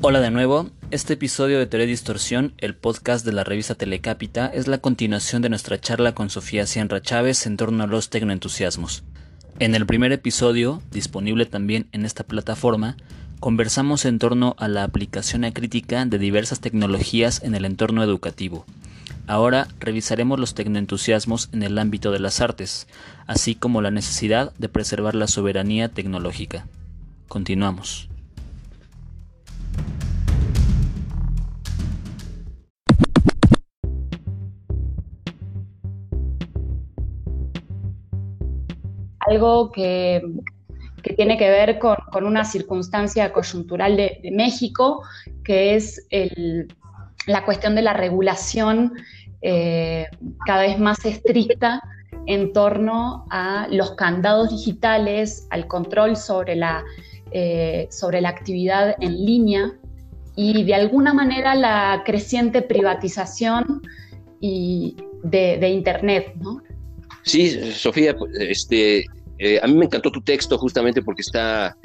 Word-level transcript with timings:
Hola 0.00 0.20
de 0.20 0.30
nuevo, 0.30 0.70
este 0.90 1.14
episodio 1.14 1.58
de 1.58 1.66
Teoría 1.66 1.86
Distorsión, 1.86 2.54
el 2.56 2.74
podcast 2.74 3.26
de 3.26 3.32
la 3.32 3.44
revista 3.44 3.74
Telecápita, 3.74 4.46
es 4.46 4.66
la 4.66 4.78
continuación 4.78 5.42
de 5.42 5.50
nuestra 5.50 5.78
charla 5.78 6.14
con 6.14 6.30
Sofía 6.30 6.66
Cianra 6.66 7.02
Chávez 7.02 7.44
en 7.46 7.58
torno 7.58 7.84
a 7.84 7.86
los 7.86 8.08
tecnoentusiasmos. 8.08 9.04
En 9.58 9.74
el 9.74 9.84
primer 9.84 10.12
episodio, 10.12 10.80
disponible 10.90 11.44
también 11.44 11.88
en 11.92 12.06
esta 12.06 12.24
plataforma, 12.24 12.96
conversamos 13.40 14.04
en 14.04 14.18
torno 14.18 14.54
a 14.58 14.68
la 14.68 14.84
aplicación 14.84 15.44
acrítica 15.44 16.04
de 16.04 16.18
diversas 16.18 16.60
tecnologías 16.60 17.42
en 17.42 17.54
el 17.54 17.64
entorno 17.64 18.02
educativo. 18.02 18.64
Ahora 19.26 19.68
revisaremos 19.78 20.38
los 20.38 20.54
tecnoentusiasmos 20.54 21.50
en 21.52 21.62
el 21.62 21.78
ámbito 21.78 22.10
de 22.12 22.20
las 22.20 22.40
artes, 22.40 22.88
así 23.26 23.54
como 23.54 23.82
la 23.82 23.90
necesidad 23.90 24.52
de 24.58 24.68
preservar 24.68 25.14
la 25.14 25.26
soberanía 25.26 25.88
tecnológica. 25.88 26.66
Continuamos. 27.28 28.08
algo 39.28 39.70
que, 39.72 40.22
tiene 41.02 41.38
que 41.38 41.48
ver 41.48 41.78
con, 41.78 42.24
una 42.24 42.44
circunstancia 42.44 43.32
coyuntural 43.32 43.96
de, 43.96 44.20
México, 44.32 45.02
que 45.44 45.74
es 45.74 46.06
la 47.26 47.44
cuestión 47.44 47.74
de 47.74 47.82
la 47.82 47.92
regulación 47.92 48.94
eh, 49.42 50.06
cada 50.46 50.62
vez 50.62 50.78
más 50.78 51.04
estricta 51.04 51.80
en 52.26 52.52
torno 52.52 53.26
a 53.30 53.68
los 53.70 53.92
candados 53.92 54.50
digitales, 54.50 55.46
al 55.50 55.66
control 55.66 56.16
sobre 56.16 56.56
la, 56.56 56.84
eh, 57.30 57.88
sobre 57.90 58.20
la 58.20 58.30
actividad 58.30 58.96
en 59.00 59.24
línea 59.24 59.72
y 60.36 60.64
de 60.64 60.74
alguna 60.74 61.12
manera 61.14 61.54
la 61.54 62.02
creciente 62.04 62.62
privatización 62.62 63.82
y 64.40 64.96
de, 65.22 65.68
Internet. 65.68 66.34
¿no? 66.36 66.62
Sí, 67.22 67.72
Sofía, 67.72 68.14
este, 68.38 69.04
eh, 69.38 69.60
a 69.62 69.66
mí 69.66 69.74
me 69.74 69.84
encantó 69.84 70.10
tu 70.10 70.20
texto 70.20 70.58
justamente 70.58 71.02
porque 71.02 71.22
está 71.22 71.76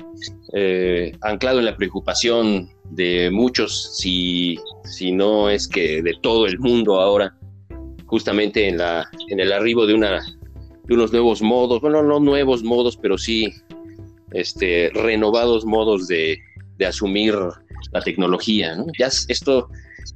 eh, 0.54 1.12
anclado 1.22 1.60
en 1.60 1.66
la 1.66 1.78
preocupación 1.78 2.70
de 2.90 3.30
muchos, 3.32 3.96
si, 3.98 4.58
si 4.84 5.12
no 5.12 5.50
es 5.50 5.68
que 5.68 6.02
de 6.02 6.14
todo 6.22 6.48
el 6.48 6.58
mundo 6.60 7.00
ahora, 7.00 7.36
justamente 8.06 8.68
en, 8.68 8.78
la, 8.78 9.08
en 9.30 9.40
el 9.40 9.52
arribo 9.52 9.86
de, 9.86 9.94
una, 9.94 10.24
de 10.86 10.94
unos 10.94 11.12
nuevos 11.12 11.42
modos, 11.42 11.80
bueno, 11.82 12.02
no 12.02 12.20
nuevos 12.20 12.64
modos, 12.64 12.98
pero 12.98 13.18
sí 13.18 13.54
este, 14.32 14.90
renovados 14.94 15.66
modos 15.66 16.08
de, 16.08 16.40
de 16.78 16.86
asumir 16.86 17.36
la 17.92 18.02
tecnología. 18.02 18.76
¿no? 18.76 18.88
Ya 18.98 19.08
esto 19.08 19.70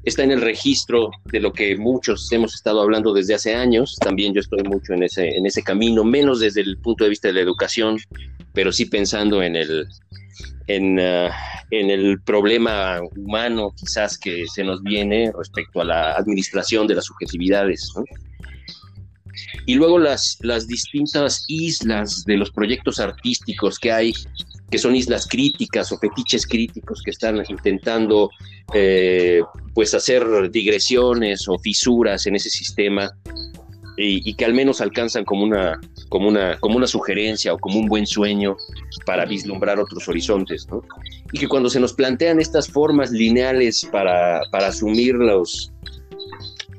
está 0.03 0.23
en 0.23 0.31
el 0.31 0.41
registro 0.41 1.11
de 1.25 1.39
lo 1.39 1.53
que 1.53 1.75
muchos 1.77 2.31
hemos 2.31 2.53
estado 2.55 2.81
hablando 2.81 3.13
desde 3.13 3.35
hace 3.35 3.55
años. 3.55 3.97
También 3.99 4.33
yo 4.33 4.41
estoy 4.41 4.63
mucho 4.63 4.93
en 4.93 5.03
ese, 5.03 5.27
en 5.29 5.45
ese 5.45 5.63
camino, 5.63 6.03
menos 6.03 6.39
desde 6.39 6.61
el 6.61 6.77
punto 6.77 7.03
de 7.03 7.11
vista 7.11 7.27
de 7.27 7.35
la 7.35 7.41
educación, 7.41 7.97
pero 8.53 8.71
sí 8.71 8.85
pensando 8.85 9.43
en 9.43 9.55
el, 9.55 9.87
en, 10.67 10.99
en, 10.99 11.89
el 11.89 12.21
problema 12.21 12.99
humano 13.15 13.73
quizás 13.75 14.17
que 14.17 14.45
se 14.53 14.63
nos 14.63 14.81
viene 14.83 15.31
respecto 15.37 15.81
a 15.81 15.85
la 15.85 16.13
administración 16.13 16.87
de 16.87 16.95
las 16.95 17.05
subjetividades. 17.05 17.91
Y 19.65 19.75
luego 19.75 19.99
las, 19.99 20.37
las 20.41 20.67
distintas 20.67 21.45
islas 21.47 22.23
de 22.25 22.37
los 22.37 22.51
proyectos 22.51 22.99
artísticos 22.99 23.77
que 23.79 23.91
hay 23.91 24.13
que 24.69 24.77
son 24.77 24.95
islas 24.95 25.27
críticas 25.27 25.91
o 25.91 25.97
fetiches 25.97 26.45
críticos 26.45 27.01
que 27.01 27.11
están 27.11 27.41
intentando 27.47 28.29
eh, 28.73 29.41
pues 29.73 29.93
hacer 29.93 30.51
digresiones 30.51 31.47
o 31.47 31.57
fisuras 31.59 32.27
en 32.27 32.35
ese 32.35 32.49
sistema 32.49 33.09
y, 33.99 34.35
que 34.35 34.45
al 34.45 34.53
menos 34.53 34.79
alcanzan 34.79 35.25
como 35.25 35.43
una, 35.43 35.79
como, 36.09 36.27
una, 36.27 36.59
como 36.59 36.77
una 36.77 36.85
sugerencia 36.85 37.53
o 37.53 37.57
como 37.57 37.79
un 37.79 37.87
buen 37.87 38.05
sueño 38.05 38.55
para 39.07 39.25
vislumbrar 39.25 39.79
otros 39.79 40.07
horizontes. 40.07 40.67
Y 41.31 41.39
que 41.39 41.47
cuando 41.47 41.69
se 41.69 41.79
nos 41.79 41.93
plantean 41.93 42.39
estas 42.39 42.67
formas 42.67 43.09
lineales 43.09 43.87
para, 43.91 44.41
para 44.51 44.67
asumir 44.67 45.15
los, 45.15 45.71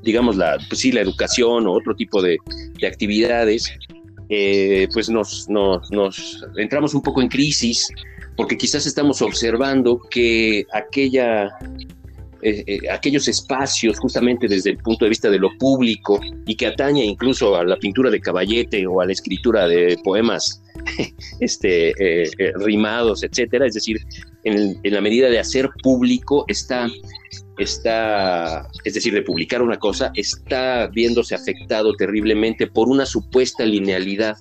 digamos, 0.04 0.36
la, 0.36 0.58
pues 0.68 0.80
sí, 0.80 0.92
la 0.92 1.00
educación 1.00 1.66
o 1.66 1.72
otro 1.72 1.96
tipo 1.96 2.22
de 2.22 2.38
actividades, 2.86 3.68
eh, 4.28 4.88
pues 4.92 5.08
nos, 5.08 5.48
nos, 5.48 6.44
entramos 6.56 6.94
un 6.94 7.02
poco 7.02 7.22
en 7.22 7.28
crisis 7.28 7.88
porque 8.36 8.56
quizás 8.56 8.86
estamos 8.86 9.20
observando 9.22 10.00
que 10.10 10.64
aquella, 10.72 11.48
eh, 12.42 12.62
eh, 12.66 12.78
aquellos 12.90 13.26
espacios, 13.26 13.98
justamente 13.98 14.46
desde 14.46 14.70
el 14.70 14.78
punto 14.78 15.04
de 15.04 15.08
vista 15.08 15.28
de 15.30 15.38
lo 15.38 15.50
público 15.58 16.20
y 16.46 16.54
que 16.54 16.66
atañe 16.66 17.04
incluso 17.04 17.56
a 17.56 17.64
la 17.64 17.76
pintura 17.76 18.10
de 18.10 18.20
caballete 18.20 18.86
o 18.86 19.00
a 19.00 19.06
la 19.06 19.12
escritura 19.12 19.66
de 19.66 19.98
poemas 20.04 20.62
este, 21.40 21.92
rimados, 22.56 23.22
etcétera, 23.22 23.66
es 23.66 23.74
decir, 23.74 23.98
en, 24.44 24.78
en 24.82 24.94
la 24.94 25.00
medida 25.00 25.28
de 25.28 25.38
hacer 25.38 25.68
público 25.82 26.44
está 26.48 26.88
está, 27.58 28.68
es 28.84 28.94
decir, 28.94 29.12
de 29.12 29.22
publicar 29.22 29.62
una 29.62 29.78
cosa, 29.78 30.12
está 30.14 30.86
viéndose 30.88 31.34
afectado 31.34 31.94
terriblemente 31.96 32.66
por 32.66 32.88
una 32.88 33.04
supuesta 33.04 33.64
linealidad. 33.64 34.36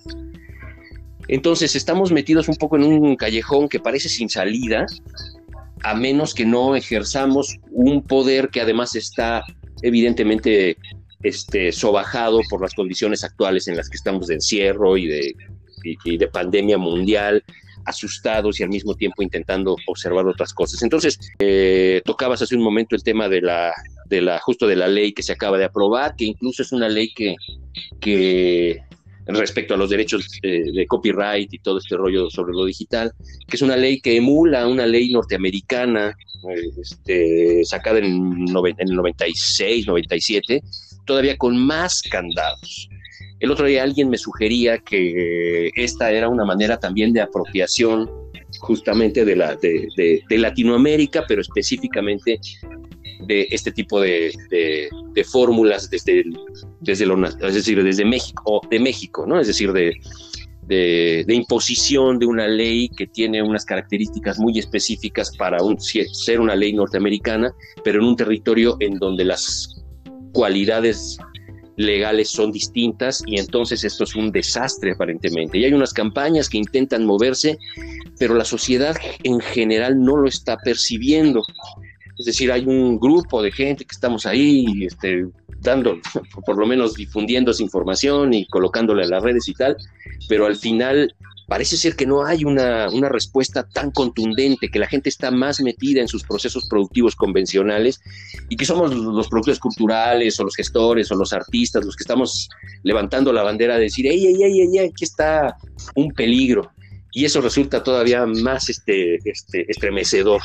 Entonces 1.27 1.75
estamos 1.75 2.11
metidos 2.11 2.47
un 2.47 2.55
poco 2.55 2.77
en 2.77 2.83
un 2.83 3.15
callejón 3.15 3.67
que 3.67 3.79
parece 3.79 4.07
sin 4.07 4.29
salida, 4.29 4.85
a 5.83 5.93
menos 5.93 6.33
que 6.33 6.45
no 6.45 6.75
ejerzamos 6.75 7.57
un 7.71 8.01
poder 8.01 8.49
que 8.49 8.61
además 8.61 8.95
está 8.95 9.43
evidentemente 9.81 10.77
este, 11.23 11.71
sobajado 11.71 12.41
por 12.49 12.61
las 12.61 12.73
condiciones 12.73 13.23
actuales 13.23 13.67
en 13.67 13.75
las 13.75 13.89
que 13.89 13.97
estamos 13.97 14.27
de 14.27 14.35
encierro 14.35 14.97
y 14.97 15.07
de, 15.07 15.35
y 15.83 16.17
de 16.17 16.27
pandemia 16.27 16.77
mundial 16.77 17.43
asustados 17.87 18.59
y 18.59 18.63
al 18.63 18.69
mismo 18.69 18.95
tiempo 18.95 19.23
intentando 19.23 19.75
observar 19.87 20.27
otras 20.27 20.53
cosas. 20.53 20.83
Entonces, 20.83 21.17
eh, 21.39 22.01
tocabas 22.05 22.41
hace 22.41 22.55
un 22.55 22.61
momento 22.61 22.95
el 22.95 23.03
tema 23.03 23.29
de 23.29 23.41
la, 23.41 23.73
de 24.05 24.21
la, 24.21 24.39
justo 24.39 24.67
de 24.67 24.75
la 24.75 24.87
ley 24.87 25.13
que 25.13 25.23
se 25.23 25.31
acaba 25.31 25.57
de 25.57 25.65
aprobar, 25.65 26.15
que 26.15 26.25
incluso 26.25 26.61
es 26.61 26.71
una 26.73 26.89
ley 26.89 27.13
que, 27.15 27.35
que 27.99 28.83
respecto 29.25 29.73
a 29.73 29.77
los 29.77 29.89
derechos 29.89 30.27
de, 30.41 30.85
copyright 30.87 31.53
y 31.53 31.59
todo 31.59 31.79
este 31.79 31.95
rollo 31.95 32.29
sobre 32.29 32.53
lo 32.53 32.65
digital, 32.65 33.13
que 33.47 33.55
es 33.55 33.61
una 33.61 33.77
ley 33.77 33.99
que 33.99 34.17
emula 34.17 34.67
una 34.67 34.85
ley 34.85 35.11
norteamericana 35.11 36.09
eh, 36.09 36.69
este, 36.81 37.63
sacada 37.63 37.99
en, 37.99 38.05
en 38.05 38.89
el 38.89 38.95
96, 38.95 39.87
97, 39.87 40.61
todavía 41.05 41.37
con 41.37 41.57
más 41.57 42.01
candados. 42.09 42.89
El 43.39 43.51
otro 43.51 43.67
día 43.67 43.83
alguien 43.83 44.09
me 44.09 44.17
sugería 44.17 44.79
que 44.79 45.69
esta 45.75 46.11
era 46.11 46.27
una 46.27 46.43
manera 46.43 46.79
también 46.79 47.13
de 47.13 47.21
apropiación 47.21 48.09
justamente 48.59 49.25
de, 49.25 49.35
la, 49.35 49.55
de, 49.55 50.23
Latinoamérica, 50.29 51.25
pero 51.27 51.41
específicamente 51.41 52.39
de 53.27 53.47
este 53.51 53.71
tipo 53.71 54.01
de, 54.01 54.31
fórmulas 55.25 55.89
desde, 55.89 56.23
desde 56.79 57.05
desde 57.05 58.05
México, 58.79 59.25
¿no? 59.27 59.39
Es 59.39 59.47
decir, 59.47 59.71
de, 59.71 61.25
imposición 61.27 62.19
de 62.19 62.25
una 62.25 62.47
ley 62.47 62.89
que 62.89 63.07
tiene 63.07 63.41
unas 63.43 63.65
características 63.65 64.39
muy 64.39 64.57
específicas 64.57 65.35
para 65.37 65.59
ser 66.11 66.39
una 66.39 66.55
ley 66.55 66.73
norteamericana, 66.73 67.53
pero 67.83 67.99
en 67.99 68.07
un 68.07 68.15
territorio 68.15 68.77
en 68.79 68.97
donde 68.97 69.25
las 69.25 69.83
cualidades 70.33 71.17
legales 71.77 72.29
son 72.29 72.51
distintas 72.51 73.23
y 73.25 73.39
entonces 73.39 73.83
esto 73.83 74.03
es 74.03 74.15
un 74.15 74.31
desastre 74.31 74.91
aparentemente. 74.91 75.57
Y 75.57 75.63
hay 75.63 75.73
unas 75.73 75.93
campañas 75.93 76.49
que 76.49 76.57
intentan 76.57 77.05
moverse, 77.05 77.57
pero 78.19 78.33
la 78.33 78.43
sociedad 78.43 78.95
en 79.23 79.39
general 79.39 80.01
no 80.01 80.17
lo 80.17 80.27
está 80.27 80.57
percibiendo. 80.57 81.43
Es 82.17 82.25
decir, 82.25 82.51
hay 82.51 82.65
un 82.65 82.99
grupo 82.99 83.43
de 83.43 83.51
gente 83.51 83.85
que 83.85 83.93
estamos 83.93 84.25
ahí 84.25 84.85
este, 84.85 85.27
dando, 85.61 85.99
por 86.45 86.57
lo 86.57 86.65
menos 86.65 86.95
difundiendo 86.95 87.51
esa 87.51 87.63
información 87.63 88.33
y 88.33 88.45
colocándola 88.47 89.03
en 89.03 89.11
las 89.11 89.23
redes 89.23 89.47
y 89.47 89.53
tal, 89.53 89.77
pero 90.27 90.47
al 90.47 90.55
final 90.55 91.13
parece 91.47 91.77
ser 91.77 91.95
que 91.95 92.05
no 92.05 92.25
hay 92.25 92.43
una, 92.43 92.89
respuesta 93.09 93.67
tan 93.67 93.91
contundente, 93.91 94.69
que 94.69 94.79
la 94.79 94.87
gente 94.87 95.09
está 95.09 95.31
más 95.31 95.61
metida 95.61 96.01
en 96.01 96.07
sus 96.07 96.23
procesos 96.23 96.67
productivos 96.67 97.15
convencionales 97.15 97.99
y 98.49 98.57
que 98.57 98.65
somos 98.65 98.93
los 98.93 99.29
productores 99.29 99.59
culturales 99.59 100.39
o 100.39 100.43
los 100.43 100.55
gestores 100.55 101.11
o 101.11 101.15
los 101.15 101.33
artistas 101.33 101.85
los 101.85 101.95
que 101.95 102.03
estamos 102.03 102.49
levantando 102.83 103.31
la 103.31 103.43
bandera 103.43 103.75
de 103.75 103.83
decir, 103.83 104.07
ey, 104.07 104.25
ey, 104.25 104.43
ey, 104.43 104.61
ey, 104.61 104.79
aquí 104.79 105.03
está 105.03 105.55
un 105.95 106.11
peligro. 106.11 106.71
Y 107.13 107.25
eso 107.25 107.41
resulta 107.41 107.81
todavía 107.81 108.25
más 108.25 108.69
este, 108.69 109.17
este, 109.27 109.65
estremecedor. 109.71 110.41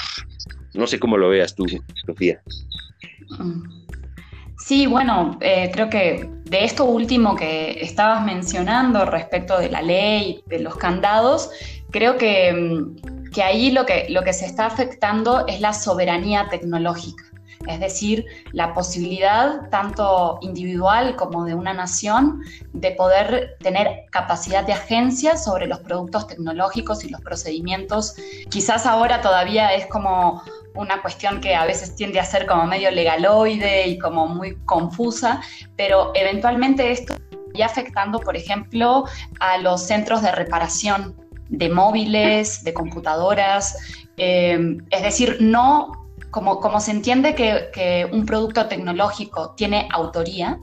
No 0.75 0.87
sé 0.87 0.99
cómo 0.99 1.19
lo 1.19 1.29
veas 1.29 1.55
tú, 1.55 1.67
Sofía. 2.07 2.41
Sí, 4.65 4.87
bueno, 4.87 5.39
eh, 5.41 5.71
creo 5.73 5.91
que 5.91 6.31
de 6.45 6.65
esto 6.65 6.85
último 6.85 7.35
que 7.35 7.83
estabas 7.83 8.25
mencionando 8.25 9.05
respecto 9.05 9.59
de 9.59 9.69
la 9.69 9.83
ley, 9.83 10.41
de 10.47 10.61
los 10.61 10.77
candados, 10.77 11.51
creo 11.91 12.17
que, 12.17 12.53
mm, 12.53 13.31
que 13.33 13.43
ahí 13.43 13.73
lo 13.73 13.85
que, 13.87 14.07
lo 14.09 14.23
que 14.23 14.33
se 14.33 14.47
está 14.47 14.67
afectando 14.67 15.47
es 15.49 15.61
la 15.61 15.73
soberanía 15.73 16.49
tecnológica 16.49 17.25
es 17.67 17.81
decir, 17.81 18.27
la 18.53 18.75
posibilidad 18.75 19.69
tanto 19.71 20.39
individual 20.43 21.17
como 21.17 21.45
de 21.45 21.55
una 21.55 21.73
nación 21.73 22.43
de 22.73 22.93
poder 22.93 23.57
tener 23.61 24.07
capacidad 24.11 24.65
de 24.65 24.73
agencia 24.73 25.37
sobre 25.37 25.67
los 25.67 25.81
productos 25.81 26.27
tecnológicos 26.27 27.05
y 27.05 27.11
los 27.11 27.21
procedimientos. 27.21 28.15
Quizás 28.51 28.87
ahora 28.87 29.21
todavía 29.21 29.75
es 29.75 29.87
como 29.87 30.43
una 30.75 31.03
cuestión 31.03 31.41
que 31.41 31.55
a 31.55 31.65
veces 31.65 31.95
tiende 31.95 32.21
a 32.21 32.25
ser 32.25 32.47
como 32.47 32.67
medio 32.67 32.91
legaloide 32.91 33.87
y 33.89 33.99
como 33.99 34.27
muy 34.27 34.57
confusa, 34.65 35.43
pero 35.77 36.13
eventualmente 36.15 36.91
esto 36.91 37.15
está 37.53 37.67
afectando, 37.67 38.21
por 38.21 38.37
ejemplo, 38.37 39.05
a 39.41 39.59
los 39.59 39.83
centros 39.83 40.23
de 40.23 40.33
reparación 40.33 41.17
de 41.49 41.69
móviles, 41.69 42.65
de 42.65 42.73
computadoras, 42.73 43.77
eh, 44.17 44.79
es 44.91 45.03
decir, 45.03 45.37
no 45.41 46.03
como, 46.33 46.81
se 46.81 46.91
entiende 46.91 47.35
que, 47.35 48.09
un 48.11 48.25
producto 48.25 48.67
tecnológico 48.67 49.55
tiene 49.55 49.87
autoría, 49.93 50.59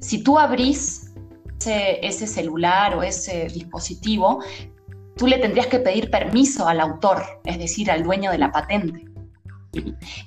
si 0.00 0.22
tú 0.22 0.38
abrís 0.38 1.12
ese, 1.64 2.26
celular 2.26 2.94
o 2.94 3.02
ese 3.02 3.48
dispositivo, 3.48 4.42
tú 5.16 5.26
le 5.26 5.38
tendrías 5.38 5.66
que 5.66 5.80
pedir 5.80 6.10
permiso 6.10 6.66
al 6.66 6.80
autor, 6.80 7.22
es 7.44 7.58
decir, 7.58 7.90
al 7.90 8.04
dueño 8.04 8.30
de 8.30 8.38
la 8.38 8.52
patente. 8.52 9.04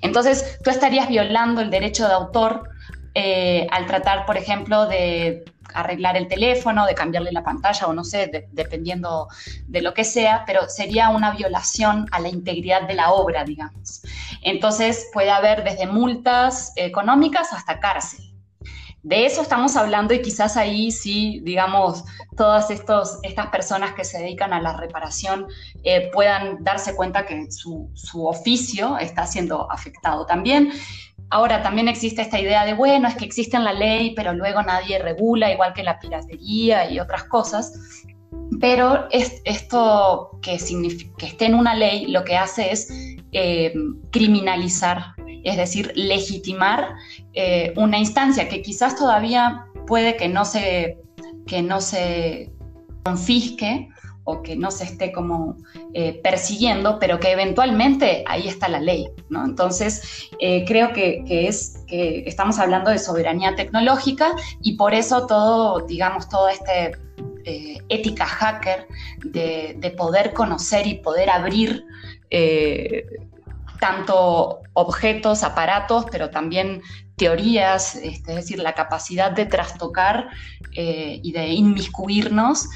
Entonces, 0.01 0.59
tú 0.63 0.69
estarías 0.69 1.07
violando 1.07 1.61
el 1.61 1.69
derecho 1.69 2.07
de 2.07 2.13
autor 2.13 2.69
eh, 3.13 3.67
al 3.71 3.85
tratar, 3.85 4.25
por 4.25 4.37
ejemplo, 4.37 4.87
de 4.87 5.45
arreglar 5.73 6.17
el 6.17 6.27
teléfono, 6.27 6.85
de 6.85 6.95
cambiarle 6.95 7.31
la 7.31 7.43
pantalla 7.43 7.87
o 7.87 7.93
no 7.93 8.03
sé, 8.03 8.47
dependiendo 8.51 9.27
de 9.67 9.81
lo 9.81 9.93
que 9.93 10.03
sea, 10.03 10.43
pero 10.45 10.69
sería 10.69 11.09
una 11.09 11.31
violación 11.31 12.07
a 12.11 12.19
la 12.19 12.29
integridad 12.29 12.87
de 12.87 12.95
la 12.95 13.11
obra, 13.11 13.43
digamos. 13.43 14.01
Entonces 14.41 15.09
puede 15.13 15.31
haber 15.31 15.63
desde 15.63 15.87
multas 15.87 16.71
económicas 16.75 17.51
hasta 17.51 17.79
cárcel. 17.79 18.24
De 19.05 19.27
eso 19.27 19.43
estamos 19.43 19.75
hablando 19.75 20.15
y 20.15 20.21
quizás 20.23 20.57
ahí 20.57 20.89
sí, 20.89 21.39
digamos, 21.43 22.05
todas 22.35 22.71
estos, 22.71 23.19
estas 23.21 23.49
personas 23.49 23.93
que 23.93 24.03
se 24.03 24.17
dedican 24.17 24.51
a 24.51 24.59
la 24.59 24.75
reparación 24.75 25.45
eh, 25.83 26.09
puedan 26.11 26.63
darse 26.63 26.95
cuenta 26.95 27.23
que 27.23 27.51
su, 27.51 27.87
su 27.93 28.25
oficio 28.25 28.97
está 28.97 29.27
siendo 29.27 29.71
afectado 29.71 30.25
también. 30.25 30.71
Ahora 31.29 31.61
también 31.61 31.87
existe 31.87 32.23
esta 32.23 32.39
idea 32.39 32.65
de, 32.65 32.73
bueno, 32.73 33.07
es 33.07 33.15
que 33.15 33.25
existe 33.25 33.55
en 33.55 33.65
la 33.65 33.73
ley, 33.73 34.15
pero 34.15 34.33
luego 34.33 34.63
nadie 34.63 34.97
regula, 34.97 35.51
igual 35.51 35.73
que 35.73 35.83
la 35.83 35.99
piratería 35.99 36.89
y 36.89 36.99
otras 36.99 37.25
cosas. 37.25 37.73
Pero 38.59 39.07
es, 39.11 39.39
esto 39.45 40.39
que, 40.41 40.57
que 41.19 41.25
esté 41.27 41.45
en 41.45 41.53
una 41.53 41.75
ley 41.75 42.07
lo 42.07 42.23
que 42.23 42.37
hace 42.37 42.71
es 42.71 42.89
eh, 43.33 43.71
criminalizar, 44.11 45.14
es 45.45 45.57
decir, 45.57 45.91
legitimar 45.95 46.95
eh, 47.33 47.73
una 47.77 47.99
instancia 47.99 48.49
que 48.49 48.61
quizás 48.61 48.95
todavía 48.95 49.65
puede 49.87 50.17
que 50.17 50.27
no 50.27 50.43
se, 50.43 50.97
que 51.47 51.61
no 51.61 51.79
se 51.79 52.51
confisque, 53.03 53.89
o 54.27 54.41
que 54.41 54.55
no 54.55 54.71
se 54.71 54.85
esté 54.85 55.11
como 55.11 55.55
eh, 55.93 56.19
persiguiendo, 56.23 56.97
pero 56.97 57.19
que 57.19 57.31
eventualmente 57.31 58.23
ahí 58.25 58.47
está 58.47 58.67
la 58.67 58.81
ley, 58.81 59.07
¿no? 59.29 59.45
Entonces, 59.45 60.31
eh, 60.39 60.65
creo 60.65 60.93
que, 60.93 61.23
es 61.27 61.83
que 61.85 62.23
estamos 62.25 62.57
hablando 62.57 62.89
de 62.89 62.97
soberanía 62.97 63.55
tecnológica 63.55 64.31
y 64.63 64.77
por 64.77 64.95
eso 64.95 65.27
todo, 65.27 65.85
digamos, 65.85 66.27
todo 66.27 66.49
este 66.49 66.97
ética 67.89 68.25
hacker 68.25 68.87
de, 69.23 69.93
poder 69.95 70.33
conocer 70.33 70.87
y 70.87 70.95
poder 70.95 71.29
abrir 71.29 71.85
tanto 73.79 74.61
objetos, 74.73 75.43
aparatos, 75.43 76.05
pero 76.11 76.29
también 76.29 76.81
teorías, 77.15 77.95
este, 77.95 78.31
es 78.31 78.35
decir, 78.35 78.59
la 78.59 78.73
capacidad 78.73 79.31
de 79.31 79.45
trastocar 79.45 80.27
y 80.77 81.31
de 81.31 81.47
inmiscuirnos 81.47 82.67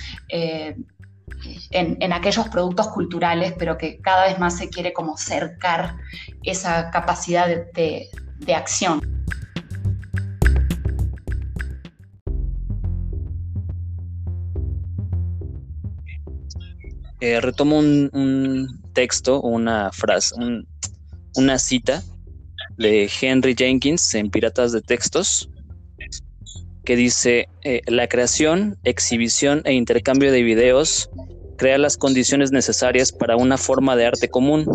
en, 1.71 2.13
aquellos 2.13 2.47
productos 2.49 2.87
culturales, 2.89 3.53
pero 3.57 3.77
que 3.77 3.99
cada 3.99 4.25
vez 4.25 4.39
más 4.39 4.57
se 4.57 4.69
quiere 4.69 4.93
como 4.93 5.17
cercar 5.17 5.97
esa 6.43 6.91
capacidad 6.91 7.47
de, 7.47 8.09
acción. 8.53 9.01
Eh, 17.21 17.41
retomo 17.41 17.79
un, 17.79 18.81
texto, 18.99 19.39
una 19.39 19.93
frase, 19.93 20.35
una 21.33 21.57
cita 21.57 22.03
de 22.77 23.09
Henry 23.21 23.55
Jenkins 23.57 24.13
en 24.13 24.29
Piratas 24.29 24.73
de 24.73 24.81
Textos, 24.81 25.49
que 26.83 26.97
dice, 26.97 27.47
eh, 27.63 27.79
la 27.87 28.09
creación, 28.09 28.77
exhibición 28.83 29.61
e 29.63 29.71
intercambio 29.71 30.33
de 30.33 30.43
videos 30.43 31.09
crea 31.57 31.77
las 31.77 31.95
condiciones 31.95 32.51
necesarias 32.51 33.13
para 33.13 33.37
una 33.37 33.57
forma 33.57 33.95
de 33.95 34.07
arte 34.07 34.27
común 34.27 34.65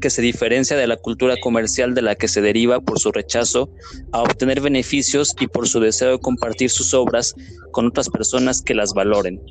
que 0.00 0.08
se 0.08 0.22
diferencia 0.22 0.78
de 0.78 0.86
la 0.86 0.96
cultura 0.96 1.36
comercial 1.42 1.92
de 1.92 2.00
la 2.00 2.14
que 2.14 2.26
se 2.26 2.40
deriva 2.40 2.80
por 2.80 3.00
su 3.00 3.12
rechazo 3.12 3.68
a 4.12 4.22
obtener 4.22 4.62
beneficios 4.62 5.34
y 5.38 5.46
por 5.46 5.68
su 5.68 5.78
deseo 5.78 6.12
de 6.12 6.20
compartir 6.20 6.70
sus 6.70 6.94
obras 6.94 7.34
con 7.70 7.86
otras 7.86 8.08
personas 8.08 8.62
que 8.62 8.74
las 8.74 8.94
valoren. 8.94 9.42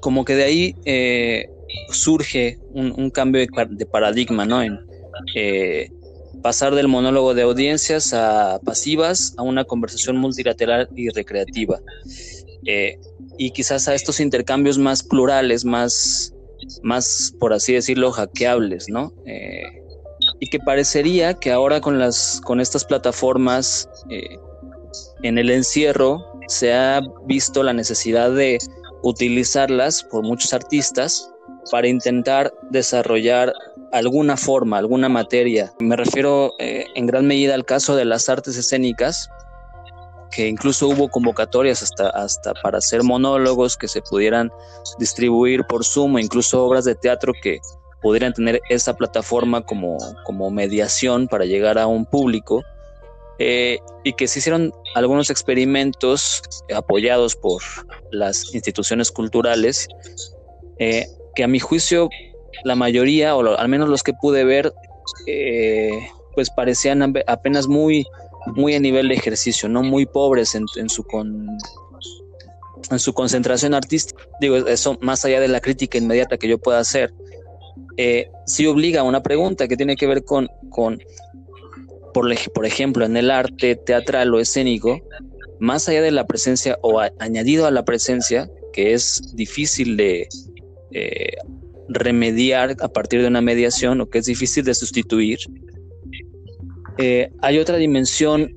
Como 0.00 0.24
que 0.24 0.36
de 0.36 0.44
ahí 0.44 0.76
eh, 0.84 1.46
surge 1.90 2.58
un, 2.72 3.10
cambio 3.10 3.40
de, 3.40 3.86
paradigma, 3.86 4.46
¿no? 4.46 4.62
En, 4.62 4.78
eh, 5.34 5.90
pasar 6.42 6.74
del 6.74 6.88
monólogo 6.88 7.34
de 7.34 7.42
audiencias 7.42 8.12
a 8.12 8.60
pasivas 8.64 9.34
a 9.36 9.42
una 9.42 9.64
conversación 9.64 10.16
multilateral 10.16 10.88
y 10.94 11.08
recreativa. 11.08 11.80
Eh, 12.64 12.98
y 13.38 13.50
quizás 13.50 13.88
a 13.88 13.94
estos 13.94 14.20
intercambios 14.20 14.78
más 14.78 15.02
plurales, 15.02 15.64
más, 15.64 16.32
más 16.82 17.34
por 17.38 17.52
así 17.52 17.72
decirlo, 17.72 18.12
hackeables, 18.12 18.88
¿no? 18.88 19.12
Eh, 19.26 19.82
y 20.40 20.48
que 20.48 20.58
parecería 20.58 21.34
que 21.34 21.52
ahora 21.52 21.80
con, 21.80 21.98
las, 21.98 22.40
con 22.44 22.60
estas 22.60 22.84
plataformas 22.84 23.88
eh, 24.10 24.38
en 25.22 25.38
el 25.38 25.50
encierro 25.50 26.24
se 26.48 26.72
ha 26.72 27.00
visto 27.26 27.62
la 27.62 27.72
necesidad 27.72 28.30
de 28.30 28.58
utilizarlas 29.02 30.02
por 30.04 30.22
muchos 30.22 30.52
artistas 30.52 31.30
para 31.70 31.88
intentar 31.88 32.52
desarrollar 32.70 33.52
alguna 33.92 34.36
forma, 34.36 34.78
alguna 34.78 35.08
materia. 35.08 35.72
Me 35.80 35.96
refiero 35.96 36.54
eh, 36.58 36.86
en 36.94 37.06
gran 37.06 37.26
medida 37.26 37.54
al 37.54 37.64
caso 37.64 37.96
de 37.96 38.04
las 38.04 38.28
artes 38.28 38.56
escénicas, 38.56 39.28
que 40.30 40.48
incluso 40.48 40.88
hubo 40.88 41.08
convocatorias 41.08 41.82
hasta, 41.82 42.10
hasta 42.10 42.52
para 42.62 42.78
hacer 42.78 43.02
monólogos 43.02 43.76
que 43.76 43.88
se 43.88 44.02
pudieran 44.02 44.50
distribuir 44.98 45.64
por 45.66 45.84
Zoom, 45.84 46.18
incluso 46.18 46.64
obras 46.64 46.84
de 46.84 46.94
teatro 46.94 47.32
que 47.42 47.58
pudieran 48.02 48.32
tener 48.32 48.60
esa 48.68 48.94
plataforma 48.94 49.62
como, 49.62 49.96
como 50.24 50.50
mediación 50.50 51.28
para 51.28 51.44
llegar 51.44 51.78
a 51.78 51.86
un 51.86 52.04
público. 52.04 52.62
Eh, 53.38 53.80
y 54.02 54.14
que 54.14 54.28
se 54.28 54.38
hicieron 54.38 54.72
algunos 54.94 55.28
experimentos 55.28 56.42
apoyados 56.74 57.36
por 57.36 57.60
las 58.10 58.54
instituciones 58.54 59.10
culturales, 59.10 59.88
eh, 60.78 61.06
que 61.36 61.44
a 61.44 61.48
mi 61.48 61.60
juicio 61.60 62.08
la 62.64 62.74
mayoría, 62.74 63.36
o 63.36 63.56
al 63.56 63.68
menos 63.68 63.88
los 63.88 64.02
que 64.02 64.12
pude 64.12 64.44
ver, 64.44 64.72
eh, 65.26 65.92
pues 66.34 66.50
parecían 66.50 67.14
apenas 67.26 67.68
muy, 67.68 68.04
muy 68.46 68.74
a 68.74 68.80
nivel 68.80 69.08
de 69.08 69.14
ejercicio, 69.14 69.68
no 69.68 69.82
muy 69.82 70.06
pobres 70.06 70.54
en, 70.54 70.66
su 70.66 71.04
en 72.90 72.98
su 72.98 73.12
concentración 73.12 73.74
artística. 73.74 74.24
Digo, 74.40 74.56
eso 74.56 74.98
más 75.00 75.24
allá 75.24 75.40
de 75.40 75.48
la 75.48 75.60
crítica 75.60 75.98
inmediata 75.98 76.38
que 76.38 76.48
yo 76.48 76.58
pueda 76.58 76.80
hacer, 76.80 77.12
eh, 77.96 78.30
sí 78.46 78.66
obliga 78.66 79.00
a 79.00 79.04
una 79.04 79.22
pregunta 79.22 79.68
que 79.68 79.76
tiene 79.76 79.96
que 79.96 80.06
ver 80.06 80.24
con, 80.24 80.48
con 80.70 80.98
por 82.12 82.64
ejemplo, 82.64 83.04
en 83.04 83.14
el 83.16 83.30
arte 83.30 83.76
teatral 83.76 84.34
o 84.34 84.40
escénico, 84.40 85.02
más 85.58 85.86
allá 85.88 86.00
de 86.00 86.10
la 86.10 86.26
presencia 86.26 86.78
o 86.80 87.00
añadido 87.18 87.66
a 87.66 87.70
la 87.70 87.84
presencia, 87.84 88.50
que 88.72 88.94
es 88.94 89.34
difícil 89.34 89.98
de 89.98 90.26
eh, 90.96 91.36
remediar 91.88 92.76
a 92.80 92.88
partir 92.88 93.20
de 93.20 93.28
una 93.28 93.40
mediación 93.40 94.00
o 94.00 94.08
que 94.08 94.18
es 94.18 94.26
difícil 94.26 94.64
de 94.64 94.74
sustituir, 94.74 95.38
eh, 96.98 97.30
hay 97.42 97.58
otra 97.58 97.76
dimensión 97.76 98.56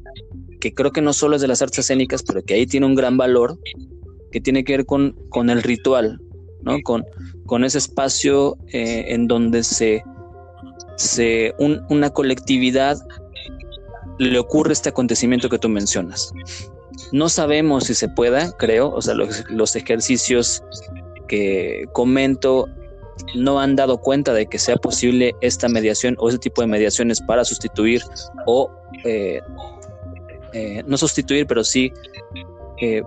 que 0.61 0.73
creo 0.73 0.91
que 0.91 1.01
no 1.01 1.11
solo 1.11 1.35
es 1.35 1.41
de 1.41 1.47
las 1.49 1.61
artes 1.61 1.79
escénicas, 1.79 2.23
pero 2.23 2.41
que 2.43 2.53
ahí 2.53 2.65
tiene 2.65 2.85
un 2.85 2.95
gran 2.95 3.17
valor, 3.17 3.59
que 4.31 4.39
tiene 4.39 4.63
que 4.63 4.77
ver 4.77 4.85
con, 4.85 5.15
con 5.29 5.49
el 5.49 5.61
ritual, 5.63 6.19
¿no? 6.61 6.79
con, 6.81 7.03
con 7.45 7.63
ese 7.65 7.77
espacio 7.77 8.57
eh, 8.71 9.05
en 9.09 9.27
donde 9.27 9.63
se, 9.63 10.03
se 10.95 11.53
una 11.57 12.09
colectividad 12.11 12.97
le 14.17 14.39
ocurre 14.39 14.73
este 14.73 14.89
acontecimiento 14.89 15.49
que 15.49 15.59
tú 15.59 15.67
mencionas. 15.67 16.31
No 17.11 17.29
sabemos 17.29 17.85
si 17.85 17.95
se 17.95 18.09
pueda, 18.09 18.51
creo, 18.57 18.91
o 18.91 19.01
sea, 19.01 19.15
los, 19.15 19.75
ejercicios 19.75 20.61
que 21.29 21.85
comento 21.93 22.67
no 23.35 23.59
han 23.59 23.75
dado 23.75 23.99
cuenta 23.99 24.33
de 24.33 24.47
que 24.47 24.59
sea 24.59 24.75
posible 24.75 25.35
esta 25.39 25.69
mediación 25.69 26.15
o 26.19 26.27
ese 26.27 26.39
tipo 26.39 26.61
de 26.61 26.67
mediaciones 26.67 27.21
para 27.21 27.45
sustituir 27.45 28.01
o 28.45 28.69
eh, 29.05 29.41
eh, 30.53 30.83
no 30.85 30.97
sustituir, 30.97 31.45
pero 31.47 31.63
sí 31.63 31.93
eh, 32.81 33.03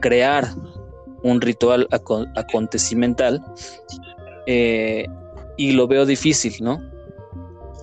crear 0.00 0.46
un 1.22 1.40
ritual 1.40 1.88
acontecimental 2.36 3.42
y 4.46 5.72
lo 5.72 5.88
veo 5.88 6.06
difícil, 6.06 6.54
¿no? 6.60 6.74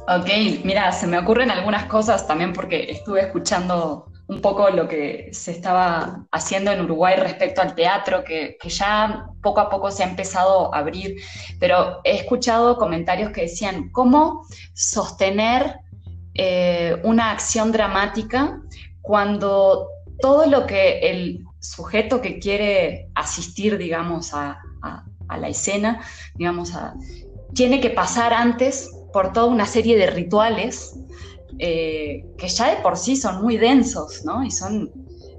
Ok, 0.08 0.30
mira, 0.64 0.92
se 0.92 1.08
me 1.08 1.18
ocurren 1.18 1.50
algunas 1.50 1.86
cosas 1.86 2.28
también 2.28 2.54
porque 2.54 2.92
estuve 2.92 3.22
escuchando 3.22 4.06
un 4.28 4.42
poco 4.42 4.70
lo 4.70 4.88
que 4.88 5.30
se 5.34 5.52
estaba 5.52 6.26
haciendo 6.32 6.72
en 6.72 6.82
Uruguay 6.82 7.16
respecto 7.18 7.62
al 7.62 7.76
teatro, 7.76 8.24
que, 8.24 8.58
ya 8.64 9.28
poco 9.42 9.60
a 9.60 9.70
poco 9.70 9.92
se 9.92 10.04
ha 10.04 10.10
empezado 10.10 10.74
a 10.74 10.80
abrir, 10.80 11.18
pero 11.60 12.00
he 12.04 12.16
escuchado 12.16 12.78
comentarios 12.78 13.32
que 13.32 13.42
decían, 13.42 13.90
¿cómo 13.92 14.46
sostener 14.74 15.80
eh, 16.36 17.00
una 17.04 17.32
acción 17.32 17.72
dramática 17.72 18.62
cuando 19.02 19.90
todo 20.22 20.46
lo 20.46 20.66
que 20.66 21.00
el 21.00 21.44
sujeto 21.60 22.22
que 22.22 22.40
quiere 22.40 23.10
asistir, 23.16 23.78
digamos, 23.78 24.34
a, 24.34 24.60
a 25.28 25.38
la 25.38 25.50
escena, 25.50 26.02
digamos, 26.36 26.72
tiene 27.54 27.82
que 27.82 27.90
pasar 27.90 28.34
antes 28.34 28.90
por 29.12 29.34
toda 29.34 29.48
una 29.48 29.66
serie 29.66 29.98
de 29.98 30.08
rituales 30.08 30.96
eh, 31.60 32.26
que 32.38 32.48
ya 32.48 32.76
de 32.76 32.82
por 32.82 32.98
sí 32.98 33.16
son 33.16 33.42
muy 33.42 33.58
densos, 33.58 34.24
¿no? 34.26 34.44
Y 34.44 34.52
son 34.52 34.92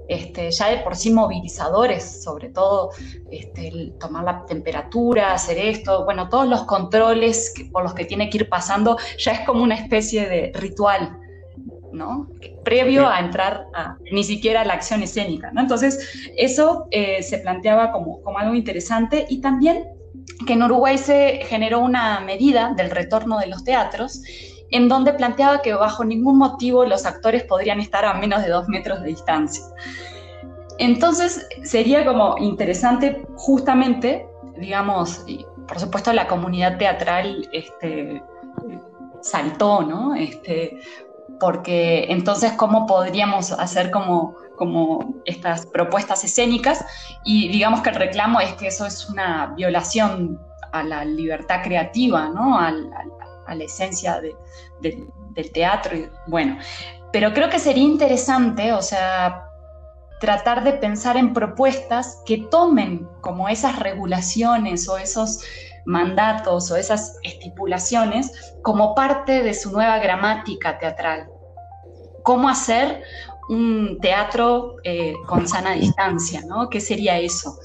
este, 0.07 0.51
ya 0.51 0.69
de 0.69 0.77
por 0.77 0.95
sí 0.95 1.11
movilizadores, 1.11 2.23
sobre 2.23 2.49
todo 2.49 2.91
este, 3.31 3.93
tomar 3.99 4.23
la 4.23 4.45
temperatura, 4.45 5.33
hacer 5.33 5.57
esto, 5.57 6.05
bueno, 6.05 6.29
todos 6.29 6.47
los 6.47 6.63
controles 6.63 7.53
por 7.71 7.83
los 7.83 7.93
que 7.93 8.05
tiene 8.05 8.29
que 8.29 8.39
ir 8.39 8.49
pasando, 8.49 8.97
ya 9.17 9.31
es 9.31 9.39
como 9.41 9.63
una 9.63 9.75
especie 9.75 10.27
de 10.29 10.51
ritual, 10.53 11.17
¿no? 11.91 12.27
Previo 12.63 13.07
a 13.07 13.19
entrar 13.19 13.65
a 13.73 13.97
ni 14.11 14.23
siquiera 14.23 14.61
a 14.61 14.65
la 14.65 14.73
acción 14.73 15.01
escénica, 15.01 15.51
¿no? 15.51 15.61
Entonces, 15.61 16.29
eso 16.37 16.87
eh, 16.91 17.23
se 17.23 17.39
planteaba 17.39 17.91
como, 17.91 18.21
como 18.21 18.37
algo 18.37 18.53
interesante 18.53 19.25
y 19.29 19.41
también 19.41 19.87
que 20.45 20.53
en 20.53 20.63
Uruguay 20.63 20.97
se 20.97 21.41
generó 21.45 21.79
una 21.79 22.19
medida 22.19 22.73
del 22.75 22.91
retorno 22.91 23.39
de 23.39 23.47
los 23.47 23.63
teatros 23.63 24.21
en 24.75 24.89
donde 24.89 25.13
planteaba 25.13 25.61
que 25.61 25.73
bajo 25.73 26.03
ningún 26.03 26.37
motivo 26.37 26.85
los 26.85 27.05
actores 27.05 27.43
podrían 27.43 27.79
estar 27.79 28.03
a 28.03 28.13
menos 28.15 28.43
de 28.43 28.49
dos 28.49 28.67
metros 28.67 29.01
de 29.01 29.07
distancia. 29.07 29.63
Entonces 30.79 31.47
sería 31.63 32.05
como 32.05 32.37
interesante 32.39 33.25
justamente, 33.37 34.27
digamos, 34.57 35.23
por 35.65 35.79
supuesto 35.79 36.11
la 36.11 36.27
comunidad 36.27 36.77
teatral 36.77 37.47
este, 37.53 38.21
saltó, 39.21 39.83
¿no? 39.83 40.13
Este, 40.13 40.77
porque 41.39 42.07
entonces 42.09 42.51
cómo 42.53 42.85
podríamos 42.85 43.53
hacer 43.53 43.91
como 43.91 44.35
estas 45.23 45.67
propuestas 45.67 46.25
escénicas 46.25 46.83
y 47.23 47.47
digamos 47.47 47.79
que 47.79 47.91
el 47.91 47.95
reclamo 47.95 48.41
es 48.41 48.51
que 48.55 48.67
eso 48.67 48.85
es 48.85 49.09
una 49.09 49.53
violación 49.55 50.37
a 50.73 50.83
la 50.83 51.05
libertad 51.05 51.61
creativa, 51.63 52.27
¿no? 52.27 52.59
A, 53.45 53.55
la 53.55 53.63
esencia 53.63 54.21
del 54.81 55.51
teatro. 55.51 55.97
Y, 55.97 56.09
bueno, 56.27 56.57
pero 57.11 57.33
creo 57.33 57.49
que 57.49 57.59
sería 57.59 57.83
interesante, 57.83 58.73
o 58.73 58.81
sea, 58.81 59.45
tratar 60.19 60.63
de 60.63 60.73
pensar 60.73 61.17
en 61.17 61.33
propuestas 61.33 62.21
que 62.25 62.37
tomen 62.49 63.07
como 63.21 63.49
esas 63.49 63.79
regulaciones 63.79 64.87
o 64.89 64.97
esos 64.97 65.41
mandatos 65.85 66.71
o 66.71 66.75
esas 66.75 67.17
estipulaciones 67.23 68.55
como 68.63 68.95
parte 68.95 69.43
de 69.43 69.53
su 69.53 69.71
nueva 69.71 69.99
gramática 69.99 70.79
teatral. 70.79 71.29
¿Cómo 72.23 72.49
hacer 72.49 73.03
un 73.49 73.99
teatro 74.01 74.77
eh, 74.83 75.13
con 75.25 75.47
sana 75.47 75.73
distancia, 75.73 76.41
¿no? 76.47 76.69
¿Qué 76.69 76.79
sería 76.79 77.19
eso? 77.19 77.57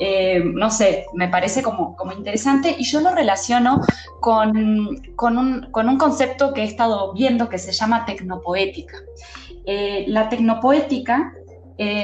Eh, 0.00 0.42
no 0.44 0.70
sé, 0.70 1.06
me 1.14 1.28
parece 1.28 1.62
como, 1.62 1.94
como, 1.96 2.12
interesante 2.12 2.74
y 2.76 2.84
yo 2.84 3.00
lo 3.00 3.14
relaciono 3.14 3.80
con, 4.20 4.56
un, 4.56 5.98
concepto 5.98 6.52
que 6.52 6.62
he 6.62 6.64
estado 6.64 7.12
viendo 7.12 7.48
que 7.48 7.58
se 7.58 7.72
llama 7.72 8.04
tecnopoética. 8.04 8.96
Eh, 9.64 10.04
la 10.08 10.28
tecnopoética 10.28 11.32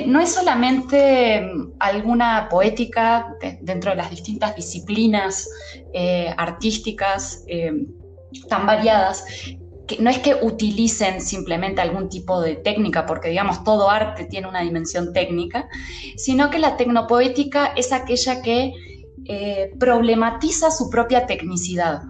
no 0.06 0.20
es 0.20 0.32
solamente 0.32 1.44
alguna 1.80 2.48
poética 2.48 3.34
dentro 3.60 3.90
de 3.90 3.96
las 3.96 4.08
distintas 4.08 4.54
disciplinas 4.54 5.48
artísticas 6.36 7.44
tan 8.48 8.66
variadas, 8.66 9.24
no 9.98 10.10
es 10.10 10.18
que 10.18 10.34
utilicen 10.40 11.20
simplemente 11.20 11.80
algún 11.80 12.08
tipo 12.08 12.40
de 12.40 12.56
técnica, 12.56 13.06
porque 13.06 13.28
digamos 13.28 13.64
todo 13.64 13.90
arte 13.90 14.24
tiene 14.24 14.48
una 14.48 14.62
dimensión 14.62 15.12
técnica, 15.12 15.68
sino 16.16 16.50
que 16.50 16.58
la 16.58 16.76
tecnopoética 16.76 17.66
es 17.76 17.92
aquella 17.92 18.40
que 18.40 18.72
eh, 19.26 19.72
problematiza 19.78 20.70
su 20.70 20.88
propia 20.88 21.26
tecnicidad. 21.26 22.02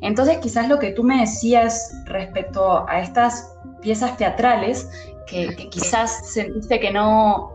Entonces 0.00 0.38
quizás 0.38 0.68
lo 0.68 0.78
que 0.78 0.92
tú 0.92 1.02
me 1.02 1.20
decías 1.20 1.92
respecto 2.06 2.88
a 2.88 3.00
estas 3.00 3.54
piezas 3.82 4.16
teatrales, 4.16 4.88
que, 5.26 5.54
quizás 5.70 6.30
sentiste 6.30 6.80
que 6.80 6.90
no, 6.90 7.52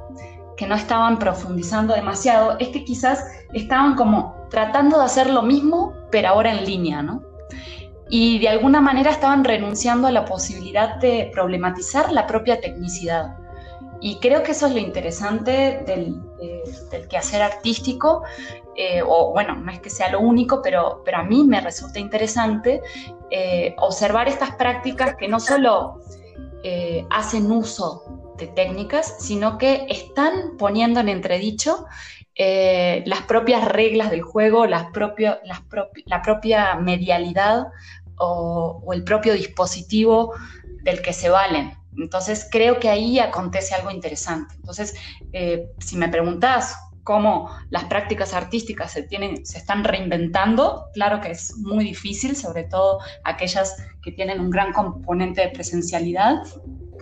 que 0.58 0.68
no 0.68 0.76
estaban 0.76 1.18
profundizando 1.18 1.96
demasiado, 1.96 2.58
es 2.60 2.68
que 2.70 2.84
quizás 2.84 3.26
estaban 3.54 3.96
como 3.96 4.36
tratando 4.50 5.00
de 5.00 5.06
hacer 5.06 5.30
lo 5.30 5.42
mismo, 5.42 5.94
pero 6.12 6.30
ahora 6.30 6.52
en 6.52 6.66
línea, 6.66 7.02
¿no? 7.02 7.33
Y 8.16 8.38
de 8.38 8.48
alguna 8.48 8.80
manera 8.80 9.10
estaban 9.10 9.44
renunciando 9.44 10.08
a 10.08 10.12
la 10.12 10.24
posibilidad 10.24 10.98
de 10.98 11.32
problematizar 11.34 12.12
la 12.12 12.28
propia 12.28 12.62
tecnicidad. 12.62 13.38
Y 14.02 14.20
creo 14.20 14.44
que 14.44 14.52
eso 14.52 14.68
es 14.68 14.74
lo 14.74 14.78
interesante 14.78 15.84
del, 15.88 16.22
quehacer 17.10 17.42
artístico, 17.42 18.22
eh, 18.76 19.02
o 19.04 19.32
bueno, 19.32 19.56
no 19.56 19.72
es 19.72 19.80
que 19.80 19.90
sea 19.90 20.12
lo 20.12 20.20
único, 20.20 20.62
pero, 20.62 21.02
pero 21.04 21.18
a 21.18 21.24
mí 21.24 21.44
me 21.44 21.60
resulta 21.60 21.98
interesante 21.98 22.84
eh, 23.32 23.74
observar 23.80 24.28
estas 24.28 24.52
prácticas 24.58 25.16
que 25.16 25.28
no 25.28 25.40
solo 25.40 26.00
eh, 26.64 27.08
hacen 27.10 27.52
uso 27.52 28.04
de 28.38 28.46
técnicas, 28.46 29.16
sino 29.22 29.58
que 29.58 29.88
están 29.90 30.56
poniendo 30.60 31.00
en 31.00 31.10
entredicho 31.10 31.88
las 32.36 33.22
propias 33.28 33.64
reglas 33.64 34.10
del 34.10 34.24
juego, 34.24 34.66
las 34.66 34.88
las 35.44 35.62
la 36.06 36.22
propia 36.24 36.76
medialidad 36.76 37.68
o, 38.18 38.92
el 38.94 39.04
propio 39.04 39.34
dispositivo 39.34 40.34
del 40.84 41.02
que 41.02 41.14
se 41.14 41.30
valen. 41.30 41.74
Entonces 41.98 42.48
creo 42.52 42.80
que 42.80 42.90
ahí 42.90 43.20
acontece 43.20 43.76
algo 43.76 43.92
interesante. 43.92 44.56
Entonces, 44.56 44.96
eh, 45.32 45.70
si 45.80 45.96
me 45.96 46.10
preguntas 46.10 46.76
cómo 47.04 47.50
las 47.70 47.86
prácticas 47.86 48.34
artísticas 48.34 48.92
se, 48.92 49.04
tienen, 49.04 49.46
se 49.46 49.58
están 49.58 49.84
reinventando, 49.84 50.86
claro 50.94 51.20
que 51.22 51.32
es 51.32 51.56
muy 51.58 51.84
difícil, 51.84 52.36
sobre 52.36 52.64
todo 52.64 53.00
aquellas 53.24 53.76
que 54.02 54.12
tienen 54.12 54.40
un 54.40 54.50
gran 54.50 54.72
componente 54.72 55.42
de 55.42 55.50
presencialidad, 55.50 56.42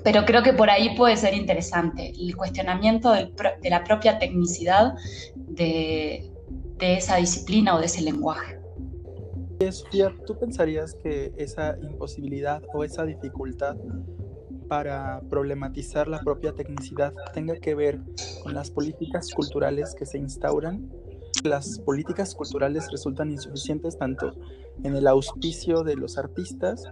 pero 0.04 0.26
creo 0.26 0.42
que 0.42 0.54
por 0.54 0.70
ahí 0.70 0.96
puede 0.96 1.16
ser 1.16 1.36
interesante 1.36 2.12
el 2.20 2.36
cuestionamiento 2.36 3.12
de 3.12 3.70
la 3.70 3.84
propia 3.84 4.18
tecnicidad 4.18 4.94
de 5.36 6.32
esa 6.80 7.18
disciplina 7.18 7.76
o 7.76 7.80
de 7.80 7.86
ese 7.86 8.02
lenguaje. 8.02 8.61
Sofía, 9.70 10.16
¿tú 10.26 10.40
pensarías 10.40 10.96
que 10.96 11.34
esa 11.38 11.78
imposibilidad 11.82 12.64
o 12.74 12.84
esa 12.84 13.06
dificultad 13.06 13.76
para 14.68 15.22
problematizar 15.30 16.08
la 16.08 16.20
propia 16.20 16.54
tecnicidad 16.54 17.14
tenga 17.34 17.56
que 17.58 17.76
ver 17.76 18.00
con 18.42 18.54
las 18.54 18.72
políticas 18.72 19.32
culturales 19.34 19.94
que 19.94 20.06
se 20.06 20.18
instauran? 20.18 20.90
Las 21.44 21.80
políticas 21.80 22.34
culturales 22.34 22.88
resultan 22.92 23.32
insuficientes 23.32 23.98
tanto 23.98 24.34
en 24.84 24.96
el 24.96 25.06
auspicio 25.06 25.84
de 25.84 25.96
los 25.96 26.18
artistas 26.18 26.84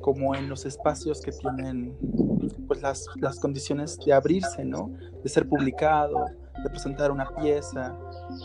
como 0.00 0.34
en 0.34 0.48
los 0.48 0.66
espacios 0.66 1.20
que 1.20 1.32
tienen 1.32 1.96
pues, 2.66 2.82
las, 2.82 3.06
las 3.20 3.38
condiciones 3.38 3.98
de 4.04 4.12
abrirse, 4.12 4.64
¿no? 4.64 4.90
De 5.22 5.28
ser 5.28 5.48
publicado, 5.48 6.24
de 6.62 6.70
presentar 6.70 7.12
una 7.12 7.28
pieza, 7.36 7.96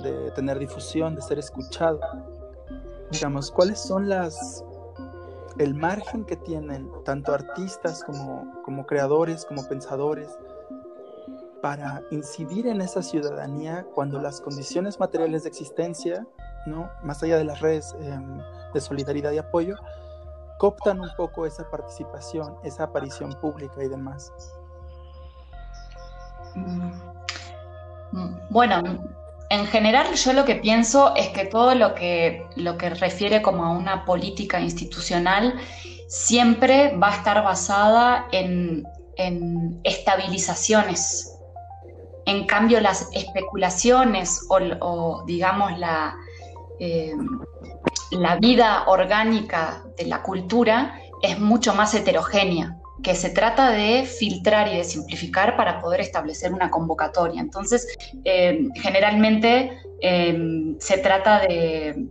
de 0.04 0.32
tener 0.32 0.60
difusión, 0.60 1.16
de 1.16 1.22
ser 1.22 1.40
escuchado 1.40 2.00
digamos, 3.12 3.52
cuáles 3.52 3.80
son 3.80 4.10
las 4.10 4.64
el 5.58 5.76
margen 5.76 6.24
que 6.26 6.38
tienen 6.38 6.90
tanto 7.04 7.34
artistas 7.34 8.04
como, 8.04 8.62
como 8.64 8.86
creadores, 8.86 9.46
como 9.46 9.68
pensadores, 9.68 10.30
para 11.62 12.02
incidir 12.10 12.68
en 12.68 12.82
esa 12.82 13.04
ciudadanía 13.04 13.86
cuando 13.94 14.20
las 14.20 14.42
condiciones 14.42 15.00
materiales 15.00 15.44
de 15.44 15.50
existencia, 15.50 16.26
¿no? 16.66 16.90
más 17.04 17.22
allá 17.22 17.38
de 17.38 17.44
las 17.44 17.60
redes 17.60 17.96
em, 18.00 18.40
de 18.74 18.82
solidaridad 18.82 19.32
y 19.32 19.38
apoyo, 19.38 19.76
cooptan 20.58 21.00
un 21.00 21.10
poco 21.16 21.46
esa 21.46 21.70
participación, 21.70 22.56
esa 22.64 22.86
aparición 22.86 23.34
pública 23.34 23.84
y 23.84 23.90
demás. 23.90 24.34
Mm. 26.56 26.92
Mm, 28.12 28.40
bueno, 28.50 28.82
en 29.52 29.68
general 29.68 30.14
yo 30.14 30.32
lo 30.32 30.46
que 30.46 30.56
pienso 30.56 31.14
es 31.14 31.28
que 31.30 31.44
todo 31.44 31.76
lo 31.76 31.94
que, 31.94 32.46
lo 32.56 32.78
que 32.78 32.90
refiere 32.90 33.42
como 33.42 33.66
a 33.66 33.72
una 33.72 34.06
política 34.06 34.62
institucional 34.62 35.60
siempre 36.08 36.96
va 36.96 37.10
a 37.10 37.16
estar 37.18 37.44
basada 37.44 38.28
en, 38.32 38.88
estabilizaciones. 39.84 41.38
En 42.26 42.48
cambio, 42.48 42.80
las 42.80 43.10
especulaciones 43.14 44.48
o, 44.50 45.24
digamos, 45.28 45.78
la, 45.78 46.16
eh, 46.80 47.14
la 48.12 48.38
vida 48.38 48.86
orgánica 48.88 49.84
de 49.98 50.08
la 50.08 50.24
cultura 50.24 50.98
es 51.22 51.40
mucho 51.40 51.76
más 51.76 51.94
heterogénea 51.94 52.81
que 53.04 53.16
se 53.16 53.30
trata 53.30 53.72
de 53.72 54.06
filtrar 54.06 54.72
y 54.74 54.78
de 54.78 54.84
simplificar 54.84 55.56
para 55.56 55.82
poder 55.82 56.02
establecer 56.02 56.54
una 56.54 56.70
convocatoria. 56.70 57.42
Entonces, 57.42 57.88
eh, 58.26 58.68
generalmente 58.76 59.72
eh, 60.02 60.76
se 60.80 60.98
trata 60.98 61.40
de, 61.40 62.08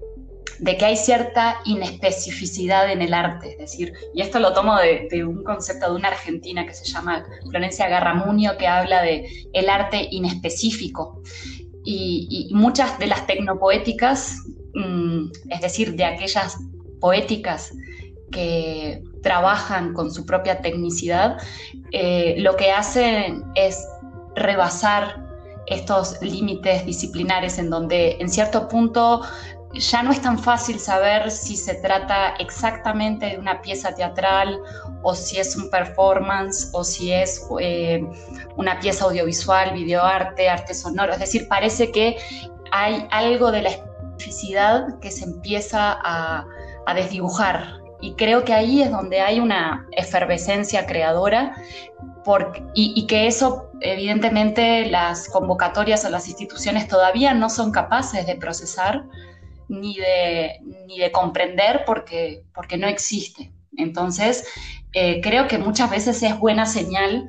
que 0.65 0.85
hay 0.85 0.97
cierta 0.97 1.61
inespecificidad 1.65 2.91
en 2.91 3.03
el 3.03 3.15
arte, 3.15 3.53
es 3.53 3.59
decir, 3.59 3.93
y 4.15 4.21
esto 4.21 4.39
lo 4.41 4.53
tomo 4.53 4.77
de, 4.77 5.25
un 5.25 5.43
concepto 5.43 5.91
de 5.91 5.97
una 5.97 6.09
argentina 6.09 6.67
que 6.67 6.75
se 6.75 6.85
llama 6.85 7.25
Florencia 7.49 7.89
Garramuño, 7.89 8.57
que 8.59 8.67
habla 8.67 9.03
de 9.03 9.29
el 9.53 9.69
arte 9.69 10.09
inespecífico. 10.11 11.23
Y, 11.83 12.51
muchas 12.53 12.99
de 12.99 13.07
las 13.07 13.27
tecnopoéticas, 13.27 14.37
mm, 14.75 15.31
es 15.49 15.61
decir, 15.61 15.95
de 15.95 16.05
aquellas 16.05 16.59
poéticas 17.01 17.73
que 18.31 19.03
trabajan 19.23 19.93
con 19.93 20.11
su 20.11 20.25
propia 20.27 20.61
tecnicidad, 20.61 21.39
eh, 21.93 22.37
lo 22.39 22.57
que 22.57 22.71
hacen 22.73 23.45
es 23.55 23.87
rebasar 24.35 25.27
estos 25.67 26.21
límites 26.21 26.85
disciplinares 26.85 27.59
en 27.59 27.71
donde 27.71 28.17
en 28.19 28.29
cierto 28.29 28.69
punto 28.69 29.23
ya 29.73 30.03
no 30.03 30.11
es 30.11 30.21
tan 30.21 30.39
fácil 30.39 30.81
saber 30.81 31.31
si 31.31 31.57
se 31.57 31.75
trata 31.75 32.35
exactamente 32.41 33.27
de 33.27 33.39
una 33.39 33.63
pieza 33.63 33.95
teatral 33.95 34.59
o 35.03 35.15
si 35.15 35.39
es 35.39 35.55
un 35.57 35.71
performance 35.71 36.71
o 36.73 36.83
si 36.83 37.13
es 37.13 37.47
eh, 37.61 38.05
una 38.57 38.81
pieza 38.81 39.05
audiovisual, 39.05 39.73
videoarte, 39.73 40.49
arte 40.49 40.75
sonoro. 40.75 41.13
Es 41.13 41.21
decir, 41.21 41.47
parece 41.47 41.93
que 41.93 42.17
hay 42.73 43.07
algo 43.13 43.53
de 43.53 43.63
la 43.63 43.69
especificidad 43.71 44.99
que 44.99 45.11
se 45.13 45.25
empieza 45.25 45.99
a, 46.03 46.45
a 46.87 46.95
desdibujar 46.95 47.80
y 48.01 48.15
creo 48.15 48.45
que 48.45 48.53
ahí 48.53 48.83
es 48.83 48.91
donde 48.91 49.21
hay 49.21 49.41
una 49.41 49.87
efervescencia 49.93 50.87
creadora 50.87 51.55
y, 52.75 53.07
que 53.07 53.27
eso, 53.27 53.71
evidentemente, 53.81 54.87
las 54.87 55.29
convocatorias 55.29 56.05
o 56.05 56.11
las 56.11 56.29
instituciones 56.29 56.87
todavía 56.87 57.35
no 57.35 57.51
son 57.51 57.73
capaces 57.73 58.27
de 58.27 58.37
procesar 58.37 59.05
ni 59.69 59.97
de, 59.97 60.61
ni 60.87 60.99
de 60.99 61.11
comprender 61.11 61.83
porque, 61.87 62.45
porque 62.55 62.77
no 62.77 62.87
existe. 62.87 63.53
Entonces, 63.77 64.47
eh, 64.93 65.21
creo 65.21 65.49
que 65.49 65.59
muchas 65.59 65.91
veces 65.91 66.23
es 66.23 66.39
buena 66.39 66.67
señal 66.67 67.29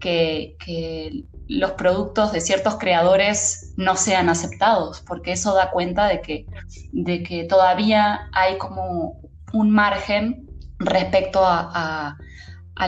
que, 0.00 0.56
que, 0.64 1.24
los 1.48 1.72
productos 1.72 2.30
de 2.30 2.40
ciertos 2.40 2.76
creadores 2.76 3.74
no 3.76 3.96
sean 3.96 4.28
aceptados, 4.28 5.00
porque 5.00 5.32
eso 5.32 5.52
da 5.52 5.72
cuenta 5.72 6.06
de 6.06 6.20
que, 6.20 6.46
de 6.92 7.24
que 7.24 7.42
todavía 7.42 8.28
hay 8.32 8.56
como 8.56 9.20
un 9.52 9.70
margen 9.70 10.46
respecto 10.78 11.40
a, 11.42 12.16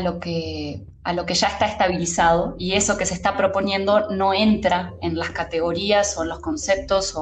lo 0.03 0.19
que, 0.19 0.85
a 1.05 1.13
lo 1.13 1.27
que 1.27 1.35
ya 1.35 1.49
está 1.49 1.67
estabilizado 1.67 2.55
y 2.59 2.73
eso 2.73 2.97
que 2.97 3.07
se 3.07 3.15
está 3.15 3.37
proponiendo 3.37 4.11
no 4.11 4.33
entra 4.33 4.95
en 5.03 5.19
las 5.19 5.31
categorías 5.31 6.17
o 6.17 6.23
en 6.23 6.31
los 6.31 6.41
conceptos 6.41 7.15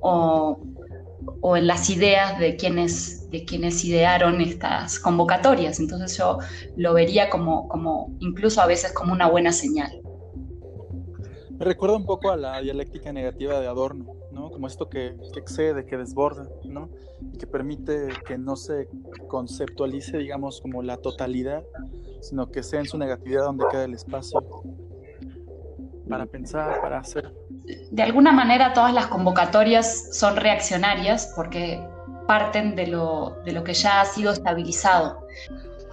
o, 0.00 0.60
en 1.56 1.66
las 1.66 1.90
ideas 1.90 2.38
de 2.38 2.56
quienes, 2.56 3.30
de 3.30 3.44
quienes 3.44 3.84
idearon 3.84 4.40
estas 4.40 4.98
convocatorias. 4.98 5.78
Entonces 5.78 6.16
yo 6.16 6.38
lo 6.76 6.94
vería 6.94 7.28
como, 7.28 7.68
como 7.68 8.16
incluso 8.20 8.62
a 8.62 8.66
veces 8.66 8.92
como 8.92 9.12
una 9.12 9.28
buena 9.28 9.52
señal. 9.52 10.00
Me 11.58 11.64
recuerda 11.64 11.96
un 11.96 12.06
poco 12.06 12.30
a 12.30 12.36
la 12.36 12.60
dialéctica 12.60 13.12
negativa 13.12 13.58
de 13.58 13.66
Adorno, 13.66 14.14
¿no? 14.27 14.27
Como 14.58 14.66
esto 14.66 14.88
que, 14.88 15.14
excede, 15.36 15.86
que 15.86 15.96
desborda, 15.96 16.48
¿no? 16.64 16.90
Y 17.32 17.38
que 17.38 17.46
permite 17.46 18.08
que 18.26 18.36
no 18.36 18.56
se 18.56 18.88
conceptualice, 19.28 20.18
digamos, 20.18 20.60
como 20.60 20.82
la 20.82 20.96
totalidad, 20.96 21.62
sino 22.20 22.50
que 22.50 22.64
sea 22.64 22.80
en 22.80 22.86
su 22.86 22.98
negatividad 22.98 23.44
donde 23.44 23.66
queda 23.70 23.84
el 23.84 23.94
espacio 23.94 24.40
para 26.08 26.26
pensar, 26.26 26.80
para 26.80 26.98
hacer. 26.98 27.32
De 27.92 28.02
alguna 28.02 28.32
manera 28.32 28.72
todas 28.72 28.92
las 28.92 29.06
convocatorias 29.06 30.08
son 30.18 30.34
reaccionarias 30.34 31.32
porque 31.36 31.80
parten 32.26 32.74
de 32.74 32.88
lo, 32.88 33.36
de 33.44 33.52
lo 33.52 33.62
que 33.62 33.74
ya 33.74 34.00
ha 34.00 34.04
sido 34.06 34.32
estabilizado. 34.32 35.24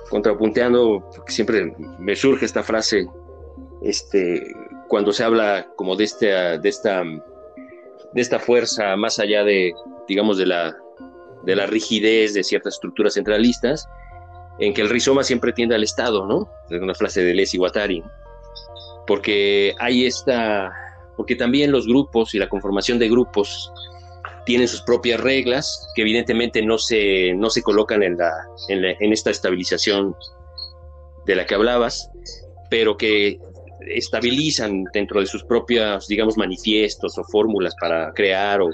Contrapunteando, 0.10 1.08
siempre 1.28 1.72
me 2.00 2.16
surge 2.16 2.46
esta 2.46 2.64
frase, 2.64 3.08
este, 3.84 4.42
cuando 4.88 5.14
se 5.14 5.24
habla 5.24 5.68
como 5.76 5.96
de, 5.96 6.06
este, 6.06 6.26
de, 6.58 6.68
esta, 6.68 7.04
de 8.14 8.22
esta 8.22 8.40
fuerza 8.40 8.96
más 8.96 9.20
allá 9.20 9.44
de, 9.44 9.74
digamos, 10.08 10.38
de 10.38 10.46
la, 10.46 10.76
de 11.44 11.56
la 11.56 11.66
rigidez 11.66 12.34
de 12.34 12.44
ciertas 12.44 12.76
estructuras 12.76 13.14
centralistas, 13.14 13.88
en 14.60 14.74
que 14.74 14.82
el 14.82 14.90
rizoma 14.90 15.24
siempre 15.24 15.54
tiende 15.54 15.76
al 15.76 15.84
Estado, 15.84 16.26
¿no? 16.26 16.50
Es 16.70 16.82
una 16.82 16.96
frase 16.96 17.24
de 17.24 17.34
Les 17.34 17.54
Guattari, 17.56 18.04
porque 19.06 19.76
hay 19.80 20.06
esta, 20.06 20.72
porque 21.18 21.36
también 21.36 21.72
los 21.72 21.88
grupos 21.88 22.34
y 22.34 22.40
la 22.40 22.50
conformación 22.50 23.00
de 23.00 23.10
grupos 23.10 23.72
tienen 24.46 24.68
sus 24.68 24.82
propias 24.82 25.20
reglas 25.20 25.92
que 25.96 26.04
evidentemente 26.04 26.62
no 26.62 26.78
se, 26.78 27.34
no 27.34 27.50
se 27.50 27.62
colocan 27.64 28.04
en, 28.04 28.18
la, 28.18 28.32
en 28.70 29.12
esta 29.12 29.32
estabilización 29.32 30.16
de 31.26 31.36
la 31.36 31.46
que 31.46 31.56
hablabas, 31.56 32.10
pero 32.70 32.96
que 32.96 33.40
estabilizan 33.82 34.84
dentro 34.94 35.20
de 35.20 35.26
sus 35.26 35.44
propios, 35.44 36.08
digamos, 36.08 36.38
manifiestos 36.38 37.18
o 37.18 37.24
fórmulas 37.24 37.74
para 37.80 38.12
crear 38.14 38.62
o 38.62 38.70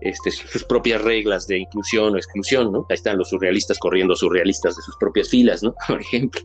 este, 0.00 0.30
sus 0.30 0.64
propias 0.64 1.00
reglas 1.02 1.46
de 1.46 1.58
inclusión 1.58 2.14
o 2.14 2.16
exclusión, 2.16 2.72
¿no? 2.72 2.86
Ahí 2.88 2.94
están 2.94 3.18
los 3.18 3.30
surrealistas 3.30 3.78
corriendo 3.78 4.14
surrealistas 4.14 4.76
de 4.76 4.82
sus 4.82 4.96
propias 4.98 5.28
filas, 5.28 5.62
¿no? 5.62 5.74
Por 5.88 6.00
ejemplo. 6.00 6.40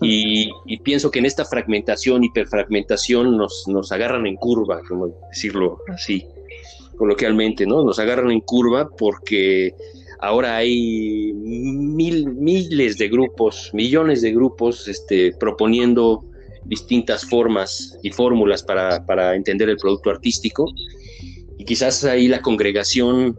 Y, 0.00 0.50
pienso 0.78 1.10
que 1.10 1.18
en 1.18 1.26
esta 1.26 1.44
fragmentación, 1.44 2.24
hiperfragmentación, 2.24 3.36
nos, 3.36 3.64
nos 3.66 3.92
agarran 3.92 4.26
en 4.26 4.36
curva, 4.36 4.80
como 4.88 5.08
decirlo 5.30 5.78
así, 5.88 6.26
coloquialmente, 6.96 7.66
¿no? 7.66 7.84
Nos 7.84 7.98
agarran 7.98 8.30
en 8.30 8.40
curva 8.40 8.88
porque 8.88 9.74
Ahora 10.20 10.56
hay 10.56 11.32
mil, 11.34 12.26
miles 12.32 12.98
de 12.98 13.08
grupos, 13.08 13.70
millones 13.72 14.22
de 14.22 14.32
grupos 14.32 14.88
este, 14.88 15.32
proponiendo 15.38 16.24
distintas 16.64 17.24
formas 17.24 17.98
y 18.02 18.10
fórmulas 18.10 18.62
para, 18.62 19.04
para 19.06 19.34
entender 19.34 19.68
el 19.68 19.76
producto 19.76 20.10
artístico. 20.10 20.66
Y 21.58 21.64
quizás 21.64 22.04
ahí 22.04 22.28
la 22.28 22.42
congregación, 22.42 23.36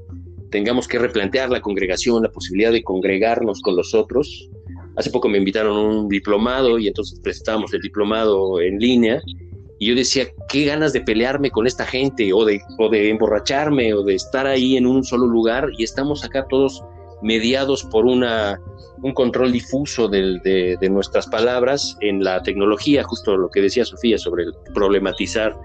tengamos 0.52 0.88
que 0.88 1.00
replantear 1.00 1.50
la 1.50 1.62
congregación, 1.62 2.24
la 2.24 2.32
posibilidad 2.32 2.72
de 2.72 2.84
congregarnos 2.84 3.62
con 3.62 3.76
los 3.76 3.94
otros. 3.94 4.50
Hace 4.96 5.12
poco 5.12 5.30
me 5.30 5.38
invitaron 5.38 5.78
un 5.78 6.10
diplomado 6.10 6.80
y 6.80 6.88
entonces 6.88 7.20
presentábamos 7.20 7.74
el 7.74 7.82
diplomado 7.82 8.62
en 8.62 8.80
línea 8.80 9.22
y 9.80 9.88
yo 9.88 9.96
decía, 9.96 10.28
qué 10.50 10.66
ganas 10.66 10.94
de 10.94 11.02
pelearme 11.02 11.52
con 11.52 11.68
esta 11.68 11.86
gente 11.86 12.34
o 12.34 12.46
de, 12.46 12.62
o 12.78 12.90
de 12.90 13.10
emborracharme 13.10 13.94
o 13.94 14.04
de 14.04 14.16
estar 14.16 14.48
ahí 14.48 14.78
en 14.78 14.88
un 14.88 15.04
solo 15.04 15.28
lugar 15.28 15.70
y 15.78 15.84
estamos 15.84 16.24
acá 16.24 16.46
todos 16.50 16.84
mediados 17.22 17.84
por 17.84 18.06
una, 18.06 18.60
un 19.02 19.14
control 19.14 19.52
difuso 19.52 20.08
de, 20.08 20.40
de, 20.80 20.90
nuestras 20.90 21.28
palabras 21.28 21.98
en 22.02 22.24
la 22.24 22.42
tecnología, 22.42 23.04
justo 23.04 23.38
lo 23.38 23.50
que 23.50 23.62
decía 23.62 23.86
Sofía 23.86 24.18
sobre 24.18 24.46
problematizar 24.74 25.56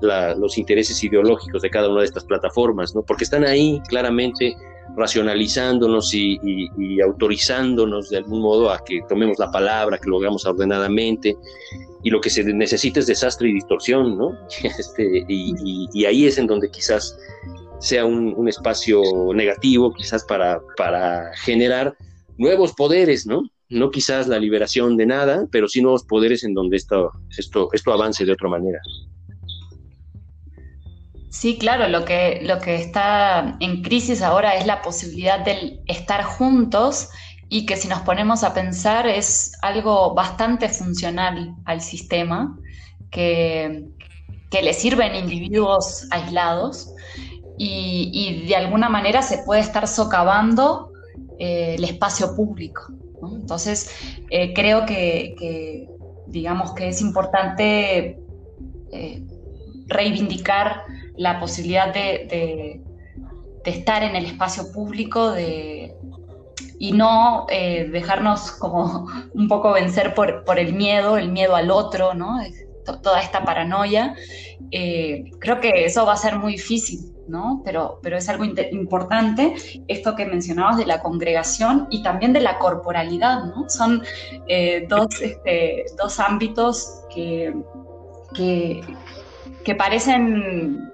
los 0.00 0.58
intereses 0.58 1.02
ideológicos 1.02 1.62
de 1.62 1.70
cada 1.70 1.88
una 1.88 2.00
de 2.00 2.06
estas 2.06 2.24
plataformas, 2.24 2.94
¿no? 2.94 3.02
porque 3.02 3.24
están 3.24 3.44
ahí 3.44 3.80
claramente 3.88 4.54
racionalizándonos 4.96 6.12
y, 6.14 7.00
autorizándonos 7.00 8.10
de 8.10 8.18
algún 8.18 8.40
modo 8.40 8.70
a 8.70 8.82
que 8.84 9.00
tomemos 9.08 9.38
la 9.38 9.50
palabra, 9.50 9.98
que 9.98 10.08
lo 10.08 10.18
hagamos 10.18 10.46
ordenadamente, 10.46 11.36
y 12.02 12.10
lo 12.10 12.20
que 12.20 12.30
se 12.30 12.44
necesita 12.44 13.00
es 13.00 13.06
desastre 13.06 13.48
y 13.48 13.54
distorsión, 13.54 14.16
¿no? 14.16 14.38
Este, 14.62 15.24
y, 15.28 16.04
ahí 16.04 16.26
es 16.26 16.38
en 16.38 16.46
donde 16.46 16.70
quizás 16.70 17.18
sea 17.80 18.04
un, 18.04 18.48
espacio 18.48 19.02
negativo, 19.34 19.92
quizás 19.92 20.24
para, 20.24 20.60
para 20.76 21.30
generar 21.36 21.96
nuevos 22.36 22.72
poderes, 22.72 23.26
¿no? 23.26 23.42
No 23.68 23.90
quizás 23.90 24.26
la 24.26 24.38
liberación 24.38 24.96
de 24.96 25.06
nada, 25.06 25.46
pero 25.50 25.68
sí 25.68 25.82
nuevos 25.82 26.04
poderes 26.04 26.42
en 26.44 26.54
donde 26.54 26.76
esto, 26.76 27.10
esto, 27.36 27.68
esto 27.72 27.92
avance 27.92 28.24
de 28.24 28.32
otra 28.32 28.48
manera. 28.48 28.80
Sí, 31.30 31.58
claro, 31.58 31.88
lo 31.88 32.04
que, 32.04 32.40
lo 32.42 32.58
que 32.58 32.76
está 32.76 33.56
en 33.60 33.82
crisis 33.82 34.22
ahora 34.22 34.56
es 34.56 34.66
la 34.66 34.82
posibilidad 34.82 35.44
de 35.44 35.80
estar 35.86 36.24
juntos 36.24 37.10
y 37.48 37.66
que 37.66 37.76
si 37.76 37.88
nos 37.88 38.00
ponemos 38.00 38.44
a 38.44 38.52
pensar 38.52 39.06
es 39.06 39.52
algo 39.62 40.14
bastante 40.14 40.68
funcional 40.68 41.54
al 41.64 41.80
sistema, 41.80 42.58
que, 43.10 43.86
que 44.50 44.62
le 44.62 44.72
sirven 44.72 45.14
individuos 45.14 46.06
aislados 46.10 46.92
y, 47.58 48.46
de 48.46 48.56
alguna 48.56 48.88
manera 48.88 49.22
se 49.22 49.38
puede 49.38 49.60
estar 49.60 49.88
socavando 49.88 50.92
eh, 51.38 51.74
el 51.76 51.84
espacio 51.84 52.34
público. 52.36 52.92
Entonces, 53.32 53.90
eh, 54.30 54.54
creo 54.54 54.86
que, 54.86 55.88
digamos 56.28 56.72
que 56.72 56.88
es 56.88 57.00
importante 57.00 58.18
eh, 58.92 59.22
reivindicar 59.88 60.84
la 61.16 61.40
posibilidad 61.40 61.92
de, 61.92 62.80
estar 63.64 64.02
en 64.02 64.16
el 64.16 64.24
espacio 64.24 64.72
público 64.72 65.32
y 66.78 66.92
no 66.92 67.46
dejarnos 67.48 68.52
como 68.52 69.08
un 69.34 69.48
poco 69.48 69.72
vencer 69.72 70.14
por, 70.14 70.44
por, 70.44 70.58
el 70.58 70.72
miedo, 70.74 71.18
el 71.18 71.30
miedo 71.30 71.56
al 71.56 71.70
otro, 71.70 72.14
¿no? 72.14 72.38
toda 73.02 73.20
esta 73.20 73.44
paranoia. 73.44 74.14
creo 74.70 75.60
que 75.60 75.84
eso 75.84 76.06
va 76.06 76.14
a 76.14 76.16
ser 76.16 76.36
muy 76.36 76.52
difícil 76.52 77.12
¿no? 77.28 77.62
Pero, 77.64 78.00
pero 78.02 78.16
es 78.16 78.28
algo 78.28 78.44
importante 78.44 79.54
esto 79.86 80.16
que 80.16 80.26
mencionabas 80.26 80.78
de 80.78 80.86
la 80.86 81.00
congregación 81.00 81.86
y 81.90 82.02
también 82.02 82.32
de 82.32 82.40
la 82.40 82.58
corporalidad, 82.58 83.44
¿no? 83.44 83.68
Son 83.68 84.02
eh, 84.48 84.86
dos, 84.88 85.20
este, 85.20 85.84
dos 85.96 86.18
ámbitos 86.18 87.02
que, 87.14 87.54
que, 88.34 89.74
parecen 89.74 90.90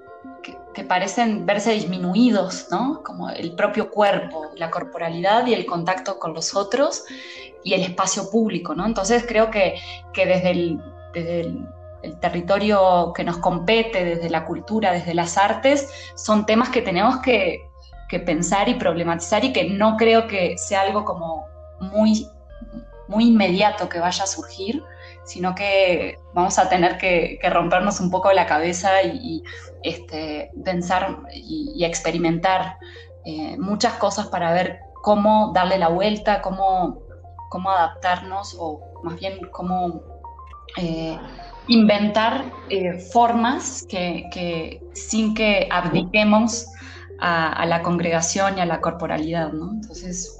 que, 0.75 0.83
parecen 0.83 1.45
verse 1.45 1.71
disminuidos, 1.71 2.67
¿no? 2.69 3.01
Como 3.03 3.29
el 3.29 3.55
propio 3.55 3.89
cuerpo, 3.89 4.51
la 4.55 4.69
corporalidad 4.69 5.47
y 5.47 5.53
el 5.53 5.65
contacto 5.65 6.19
con 6.19 6.33
los 6.33 6.55
otros 6.55 7.05
y 7.63 7.73
el 7.73 7.81
espacio 7.81 8.29
público, 8.29 8.75
¿no? 8.75 8.85
Entonces 8.85 9.25
creo 9.27 9.49
que, 9.49 9.75
que 10.13 10.25
desde 10.25 10.51
el, 10.51 10.81
territorio 12.21 13.13
que 13.15 13.23
nos 13.23 13.37
compete 13.37 14.05
desde 14.05 14.29
la 14.29 14.45
cultura, 14.45 14.91
desde 14.91 15.15
las 15.15 15.39
artes, 15.39 15.89
son 16.13 16.45
temas 16.45 16.69
que 16.69 16.83
tenemos 16.83 17.17
que, 17.17 17.69
pensar 18.25 18.69
y 18.69 18.75
problematizar 18.75 19.43
y 19.43 19.51
que 19.51 19.65
no 19.65 19.97
creo 19.97 20.25
que 20.25 20.57
sea 20.57 20.81
algo 20.81 21.03
como 21.03 21.47
muy, 21.81 22.29
muy 23.09 23.27
inmediato 23.27 23.89
que 23.89 23.99
vaya 23.99 24.23
a 24.23 24.27
surgir, 24.27 24.81
sino 25.25 25.55
que 25.55 26.17
vamos 26.33 26.57
a 26.59 26.69
tener 26.69 26.97
que, 26.97 27.39
rompernos 27.49 27.99
un 27.99 28.11
poco 28.11 28.31
la 28.31 28.45
cabeza 28.45 29.03
y, 29.03 29.43
este, 29.83 30.51
pensar 30.63 31.19
y, 31.33 31.83
experimentar 31.83 32.77
eh, 33.25 33.57
muchas 33.57 33.93
cosas 33.93 34.27
para 34.27 34.53
ver 34.53 34.79
cómo 35.01 35.51
darle 35.53 35.77
la 35.77 35.89
vuelta, 35.89 36.41
cómo, 36.41 37.01
cómo 37.49 37.69
adaptarnos 37.69 38.55
o 38.59 38.81
más 39.03 39.19
bien 39.19 39.39
cómo 39.51 40.01
eh, 40.77 41.17
inventar 41.67 42.45
eh, 42.69 42.99
formas 43.11 43.85
que, 43.87 44.81
sin 44.93 45.33
que 45.33 45.67
abdiquemos 45.71 46.67
a, 47.19 47.65
la 47.65 47.81
congregación 47.81 48.57
y 48.57 48.61
a 48.61 48.65
la 48.65 48.81
corporalidad, 48.81 49.51
¿no? 49.53 49.71
Entonces, 49.71 50.37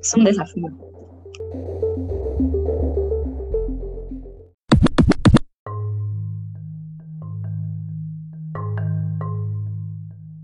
es 0.00 0.14
un 0.14 0.24
desafío. 0.24 0.68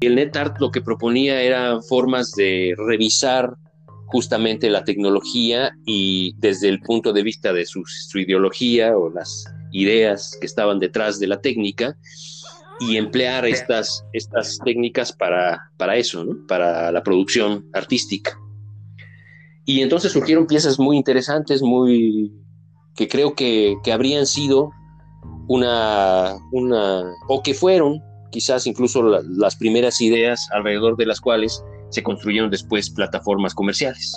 El 0.07 0.17
NetArt 0.17 0.59
lo 0.61 0.71
que 0.71 0.81
proponía 0.81 1.41
era 1.43 1.81
formas 1.83 2.33
de 2.33 2.75
revisar 2.77 3.57
justamente 4.07 4.69
la 4.69 4.85
tecnología 4.85 5.73
y 5.87 6.35
desde 6.39 6.69
el 6.69 6.81
punto 6.81 7.13
de 7.13 7.23
vista 7.23 7.53
de 7.53 7.65
su 7.65 8.19
ideología 8.19 8.97
o 8.97 9.11
las 9.11 9.45
ideas 9.71 10.37
que 10.41 10.47
estaban 10.47 10.79
detrás 10.79 11.19
de 11.19 11.29
la 11.29 11.41
técnica 11.41 11.97
y 12.81 12.97
emplear 12.97 13.47
estas, 13.47 14.05
estas 14.13 14.59
técnicas 14.65 15.13
para, 15.13 15.71
para 15.77 15.97
eso, 15.97 16.27
para 16.49 16.91
la 16.91 17.03
producción 17.03 17.67
artística. 17.73 18.39
Y 19.65 19.81
entonces 19.83 20.13
surgieron 20.13 20.47
piezas 20.47 20.79
muy 20.79 20.97
interesantes, 20.97 21.63
muy 21.63 22.33
que 22.97 23.09
creo 23.09 23.35
que, 23.35 23.77
que 23.85 23.93
habrían 23.93 24.27
sido 24.27 24.71
una, 25.49 26.37
una, 26.51 27.05
o 27.29 27.43
que 27.43 27.55
fueron 27.55 28.03
quizás 28.33 28.67
incluso 28.67 29.03
las 29.03 29.55
primeras 29.55 30.01
ideas 30.01 30.49
alrededor 30.53 30.97
de 30.97 31.07
las 31.07 31.21
cuales 31.21 31.63
se 31.91 32.03
construyeron 32.03 32.51
después 32.51 32.91
plataformas 32.91 33.55
comerciales. 33.55 34.13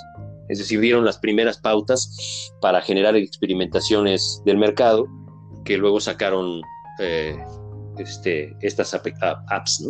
Es 0.49 0.59
decir, 0.59 0.79
dieron 0.79 1.05
las 1.05 1.17
primeras 1.19 1.59
pautas 1.59 2.51
para 2.61 2.81
generar 2.81 3.15
experimentaciones 3.15 4.41
del 4.45 4.57
mercado 4.57 5.05
que 5.65 5.77
luego 5.77 5.99
sacaron 5.99 6.61
eh, 6.99 7.35
este, 7.97 8.55
estas 8.61 8.93
apps. 8.93 9.83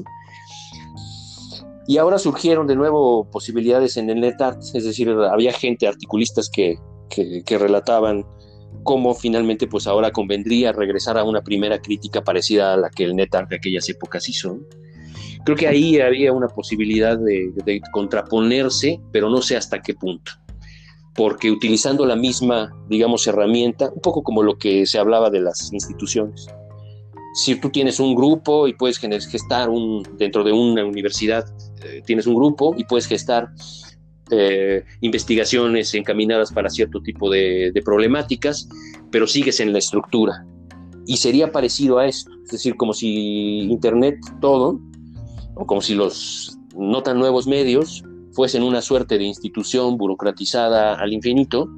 Y 1.88 1.98
ahora 1.98 2.18
surgieron 2.18 2.66
de 2.66 2.76
nuevo 2.76 3.30
posibilidades 3.30 3.98
en 3.98 4.10
el 4.10 4.22
NetArt, 4.22 4.60
es 4.74 4.86
decir, 4.86 5.10
había 5.10 5.54
gente, 5.54 5.88
articulistas 5.88 6.50
que, 6.50 6.80
que, 7.10 7.58
relataban 7.60 8.26
cómo 8.84 9.14
finalmente 9.14 9.68
pues 9.68 9.88
ahora 9.88 10.12
convendría 10.12 10.72
regresar 10.72 11.18
a 11.18 11.24
una 11.24 11.42
primera 11.42 11.80
crítica 11.80 12.24
parecida 12.24 12.74
a 12.74 12.78
la 12.78 12.90
que 12.90 13.04
el 13.04 13.16
NetArt 13.16 13.50
de 13.50 13.58
aquellas 13.58 13.88
épocas 13.90 14.28
hizo. 14.30 14.60
Creo 15.44 15.58
que 15.58 15.68
ahí 15.68 16.00
había 16.00 16.34
una 16.34 16.48
posibilidad 16.48 17.18
de, 17.18 17.82
contraponerse, 17.92 19.00
pero 19.12 19.30
no 19.30 19.42
sé 19.42 19.56
hasta 19.56 19.82
qué 19.82 19.94
punto 19.94 20.32
porque 21.18 21.50
utilizando 21.50 22.06
la 22.06 22.18
misma, 22.18 22.76
digamos, 22.90 23.26
herramienta, 23.26 23.90
un 23.90 24.02
poco 24.02 24.22
como 24.22 24.44
lo 24.44 24.58
que 24.58 24.86
se 24.86 25.00
hablaba 25.00 25.30
de 25.30 25.40
las 25.40 25.72
instituciones. 25.72 26.48
Si 27.36 27.56
tú 27.56 27.70
tienes 27.70 28.02
un 28.02 28.16
grupo 28.16 28.68
y 28.68 28.74
puedes 28.74 28.98
gestar 28.98 29.70
un, 29.70 30.04
dentro 30.18 30.44
de 30.44 30.52
una 30.52 30.84
universidad, 30.84 31.46
eh, 31.86 32.02
tienes 32.06 32.28
un 32.28 32.36
grupo 32.36 32.76
y 32.78 32.84
puedes 32.84 33.08
gestar 33.08 33.50
eh, 34.32 34.84
investigaciones 35.02 35.94
encaminadas 35.94 36.52
para 36.52 36.70
cierto 36.70 37.02
tipo 37.02 37.30
de, 37.30 37.72
problemáticas, 37.84 38.68
pero 39.12 39.28
sigues 39.28 39.60
en 39.60 39.72
la 39.72 39.80
estructura. 39.80 40.46
Y 41.06 41.18
sería 41.18 41.52
parecido 41.52 42.00
a 42.00 42.08
esto, 42.08 42.32
es 42.44 42.52
decir, 42.52 42.76
como 42.76 42.94
si 42.94 43.60
Internet 43.62 44.18
todo, 44.42 44.80
o 45.56 45.66
como 45.66 45.82
si 45.82 45.94
los 45.94 46.58
no 46.76 47.04
tan 47.04 47.20
nuevos 47.20 47.48
medios 47.48 48.04
fuesen 48.34 48.64
una 48.64 48.82
suerte 48.82 49.18
de 49.18 49.24
institución 49.24 49.98
burocratizada 49.98 50.96
al 50.96 51.14
infinito 51.14 51.70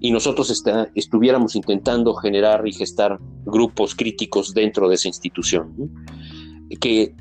y 0.00 0.10
nosotros 0.10 0.64
estuviéramos 0.94 1.54
intentando 1.54 2.14
generar 2.14 2.66
y 2.66 2.72
gestar 2.72 3.18
grupos 3.44 3.94
críticos 3.94 4.54
dentro 4.54 4.88
de 4.88 4.94
esa 4.94 5.08
institución, 5.08 5.74
que 6.80 7.14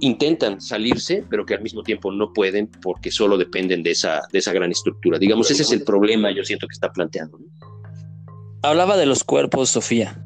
intentan 0.00 0.60
salirse, 0.60 1.24
pero 1.30 1.46
que 1.46 1.54
al 1.54 1.62
mismo 1.62 1.82
tiempo 1.82 2.12
no 2.12 2.32
pueden 2.32 2.68
porque 2.82 3.10
solo 3.10 3.38
dependen 3.38 3.82
de 3.82 3.92
esa, 3.92 4.22
de 4.32 4.38
esa 4.38 4.52
gran 4.52 4.70
estructura. 4.70 5.18
Digamos, 5.18 5.50
ese 5.50 5.62
es 5.62 5.72
el 5.72 5.82
problema, 5.82 6.30
yo 6.34 6.44
siento 6.44 6.66
que 6.66 6.74
está 6.74 6.92
planteando. 6.92 7.38
Hablaba 8.62 8.96
de 8.96 9.06
los 9.06 9.24
cuerpos, 9.24 9.70
Sofía. 9.70 10.22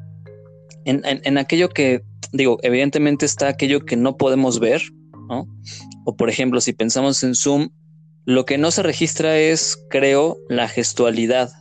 En, 0.85 1.01
en, 1.05 1.37
aquello 1.37 1.69
que, 1.69 2.01
digo, 2.31 2.57
evidentemente 2.63 3.25
está 3.25 3.47
aquello 3.47 3.85
que 3.85 3.95
no 3.95 4.17
podemos 4.17 4.59
ver, 4.59 4.81
¿no? 5.29 5.47
O 6.05 6.15
por 6.15 6.29
ejemplo, 6.29 6.59
si 6.59 6.73
pensamos 6.73 7.21
en 7.23 7.35
Zoom, 7.35 7.69
lo 8.25 8.45
que 8.45 8.57
no 8.57 8.71
se 8.71 8.83
registra 8.83 9.37
es, 9.37 9.77
creo, 9.89 10.37
la 10.49 10.67
gestualidad, 10.67 11.51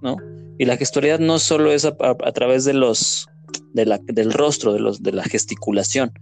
¿no? 0.00 0.16
Y 0.58 0.64
la 0.64 0.76
gestualidad 0.76 1.18
no 1.18 1.38
solo 1.38 1.72
es 1.72 1.84
a, 1.84 2.32
través 2.32 2.64
de 2.64 2.74
los, 2.74 3.28
de 3.72 3.86
la, 3.86 3.98
del 3.98 4.32
rostro, 4.32 4.72
de, 4.72 4.80
los, 4.80 5.02
de 5.02 5.12
la 5.12 5.24
gesticulación, 5.24 6.12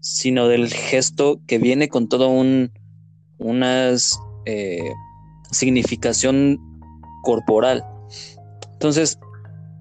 sino 0.00 0.48
del 0.48 0.72
gesto 0.72 1.40
que 1.46 1.58
viene 1.58 1.88
con 1.88 2.08
todo 2.08 2.28
un, 2.28 2.72
una 3.38 3.90
eh, 4.46 4.92
significación 5.50 6.58
corporal. 7.22 7.84
Entonces, 8.72 9.18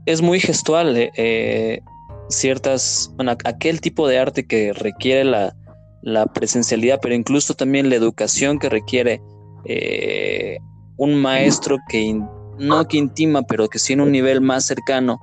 es 0.05 0.21
muy 0.21 0.39
gestual 0.39 0.97
eh, 0.97 1.11
eh, 1.15 1.81
ciertas, 2.29 3.11
bueno, 3.15 3.31
aquel 3.43 3.81
tipo 3.81 4.07
de 4.07 4.19
arte 4.19 4.45
que 4.45 4.73
requiere 4.73 5.23
la, 5.23 5.55
la 6.01 6.25
presencialidad, 6.27 6.99
pero 7.01 7.15
incluso 7.15 7.53
también 7.53 7.89
la 7.89 7.95
educación 7.95 8.59
que 8.59 8.69
requiere 8.69 9.21
eh, 9.65 10.57
un 10.97 11.15
maestro 11.15 11.77
que 11.87 12.19
no 12.57 12.87
que 12.87 12.97
intima, 12.97 13.43
pero 13.43 13.69
que 13.69 13.79
sí 13.79 13.93
en 13.93 14.01
un 14.01 14.11
nivel 14.11 14.41
más 14.41 14.65
cercano 14.65 15.19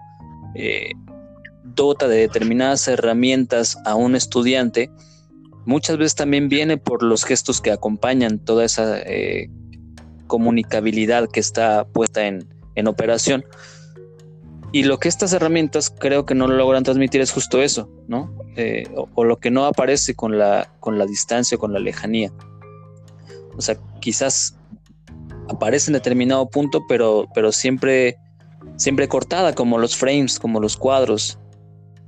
eh, 0.55 0.93
dota 1.77 2.09
de 2.09 2.17
determinadas 2.17 2.89
herramientas 2.89 3.79
a 3.85 3.95
un 3.95 4.17
estudiante, 4.17 4.91
muchas 5.65 5.99
veces 5.99 6.17
también 6.17 6.49
viene 6.49 6.77
por 6.77 7.05
los 7.05 7.25
gestos 7.25 7.61
que 7.61 7.71
acompañan 7.71 8.41
toda 8.41 8.65
esa 8.65 8.99
eh, 8.99 9.49
comunicabilidad 10.27 11.29
que 11.31 11.39
está 11.39 11.85
puesta 11.85 12.27
en, 12.27 12.49
en 12.75 12.89
operación. 12.89 13.45
Y 14.73 14.83
lo 14.83 14.99
que 14.99 15.09
estas 15.09 15.33
herramientas 15.33 15.95
creo 15.97 16.27
que 16.27 16.35
no 16.35 16.49
logran 16.49 16.83
transmitir 16.83 17.21
es 17.21 17.31
justo 17.31 17.63
eso, 17.63 17.89
¿no? 18.09 18.37
eh, 18.57 18.85
o, 19.15 19.25
lo 19.25 19.39
que 19.39 19.51
no 19.51 19.67
aparece 19.67 20.15
con 20.15 20.39
la, 20.39 20.73
con 20.81 20.99
la 20.99 21.07
distancia, 21.07 21.59
con 21.59 21.73
la 21.73 21.79
lejanía. 21.79 22.33
O 23.57 23.61
sea, 23.61 23.77
quizás 24.01 24.57
aparece 25.49 25.91
en 25.91 25.95
determinado 25.95 26.49
punto, 26.49 26.83
pero, 26.89 27.29
pero 27.35 27.53
siempre, 27.53 28.17
siempre 28.77 29.09
cortada, 29.09 29.55
como 29.55 29.79
los 29.79 29.97
frames, 29.97 30.39
como 30.39 30.61
los 30.61 30.77
cuadros. 30.77 31.39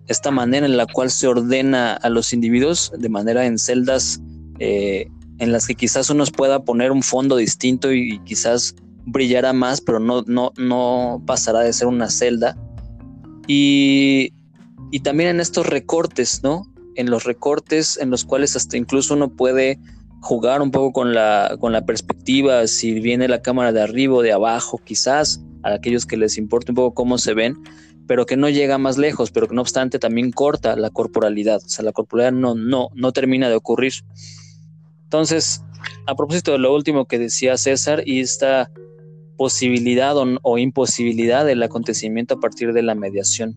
Esta 0.09 0.31
manera 0.31 0.67
en 0.67 0.77
la 0.77 0.87
cual 0.87 1.11
se 1.11 1.27
ordena 1.27 1.95
a 1.95 2.09
los 2.09 2.33
individuos 2.33 2.93
de 2.99 3.09
manera 3.09 3.47
en 3.47 3.59
celdas 3.59 4.21
eh, 4.59 5.09
en 5.39 5.53
las 5.53 5.67
que 5.67 5.75
quizás 5.75 6.11
uno 6.11 6.25
pueda 6.27 6.65
poner 6.65 6.91
un 6.91 7.03
fondo 7.03 7.37
distinto 7.37 7.93
y, 7.93 8.19
quizás 8.25 8.75
brillará 9.07 9.53
más, 9.53 9.81
pero 9.81 10.01
no, 10.01 10.23
no, 10.27 10.53
no 10.57 11.23
pasará 11.27 11.61
de 11.61 11.73
ser 11.73 11.87
una 11.87 12.11
celda. 12.11 12.57
Y, 13.47 14.33
y 14.91 15.01
también 15.01 15.31
en 15.31 15.41
estos 15.41 15.67
recortes, 15.67 16.43
¿no? 16.43 16.63
En 16.97 17.09
los 17.09 17.25
recortes 17.25 17.99
en 17.99 18.11
los 18.11 18.25
cuales 18.25 18.57
hasta 18.57 18.77
incluso 18.77 19.15
uno 19.15 19.31
puede 19.31 19.79
jugar 20.21 20.61
un 20.63 20.71
poco 20.71 20.93
con 20.93 21.15
la, 21.15 21.57
con 21.61 21.73
la 21.73 21.87
perspectiva, 21.87 22.67
si 22.67 23.01
viene 23.01 23.29
la 23.29 23.41
cámara 23.41 23.73
de 23.73 23.83
arriba 23.83 24.17
o 24.17 24.23
de 24.23 24.33
abajo, 24.33 24.81
quizás 24.85 25.41
a 25.63 25.75
aquellos 25.75 26.07
que 26.07 26.17
les 26.17 26.39
importe 26.39 26.73
un 26.73 26.77
poco 26.77 26.95
cómo 26.95 27.19
se 27.19 27.35
ven, 27.35 27.57
pero 28.09 28.27
que 28.27 28.37
no 28.37 28.49
llega 28.49 28.79
más 28.79 28.99
lejos, 28.99 29.31
pero 29.31 29.47
que 29.47 29.55
no 29.55 29.61
obstante 29.61 30.01
también 30.01 30.33
corta 30.33 30.75
la 30.75 30.91
corporalidad, 30.91 31.61
o 31.65 31.69
sea, 31.69 31.85
la 31.85 31.93
corporalidad 31.93 32.33
no, 32.33 32.55
no, 32.55 32.89
no 32.95 33.13
termina 33.13 33.49
de 33.49 33.55
ocurrir. 33.55 33.93
Entonces, 35.05 35.63
a 36.07 36.17
propósito 36.17 36.53
de 36.53 36.59
lo 36.59 36.75
último 36.75 37.05
que 37.05 37.19
decía 37.19 37.57
César 37.57 38.03
y 38.07 38.21
esta 38.21 38.71
posibilidad 39.37 40.15
o, 40.17 40.59
imposibilidad 40.59 41.45
del 41.47 41.63
acontecimiento 41.63 42.35
a 42.35 42.41
partir 42.41 42.73
de 42.73 42.83
la 42.83 42.95
mediación. 42.95 43.55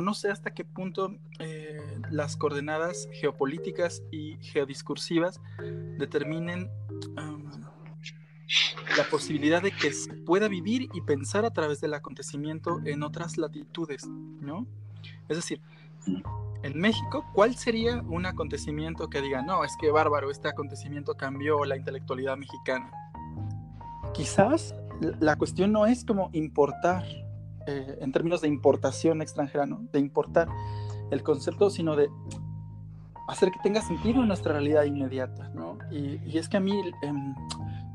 No 0.00 0.14
sé 0.14 0.30
hasta 0.30 0.52
qué 0.52 0.64
punto 0.64 1.16
eh, 1.40 1.80
las 2.10 2.36
coordenadas 2.36 3.08
geopolíticas 3.12 4.02
y 4.12 4.36
geodiscursivas 4.42 5.40
determinen 5.98 6.70
la 8.96 9.04
posibilidad 9.04 9.62
de 9.62 9.72
que 9.72 9.92
se 9.92 10.12
pueda 10.14 10.48
vivir 10.48 10.88
y 10.92 11.00
pensar 11.02 11.44
a 11.44 11.50
través 11.50 11.80
del 11.80 11.94
acontecimiento 11.94 12.80
en 12.84 13.02
otras 13.02 13.36
latitudes, 13.36 14.06
¿no? 14.06 14.66
Es 15.28 15.36
decir, 15.36 15.60
en 16.62 16.78
México, 16.78 17.24
¿cuál 17.32 17.54
sería 17.56 18.02
un 18.02 18.26
acontecimiento 18.26 19.08
que 19.08 19.20
diga, 19.20 19.42
no, 19.42 19.64
es 19.64 19.76
que 19.80 19.90
bárbaro, 19.90 20.30
este 20.30 20.48
acontecimiento 20.48 21.14
cambió 21.14 21.64
la 21.64 21.76
intelectualidad 21.76 22.36
mexicana? 22.36 22.90
Quizás 24.14 24.74
la 25.20 25.36
cuestión 25.36 25.72
no 25.72 25.86
es 25.86 26.04
como 26.04 26.30
importar, 26.32 27.04
eh, 27.66 27.98
en 28.00 28.12
términos 28.12 28.40
de 28.40 28.48
importación 28.48 29.20
extranjera, 29.20 29.66
¿no? 29.66 29.80
De 29.92 29.98
importar 29.98 30.48
el 31.10 31.22
concepto, 31.22 31.70
sino 31.70 31.96
de 31.96 32.08
hacer 33.28 33.50
que 33.50 33.58
tenga 33.62 33.82
sentido 33.82 34.22
en 34.22 34.28
nuestra 34.28 34.52
realidad 34.52 34.84
inmediata, 34.84 35.50
¿no? 35.54 35.78
Y, 35.90 36.38
es 36.38 36.48
que 36.48 36.56
a 36.56 36.60
mí 36.60 36.80
em, 37.02 37.34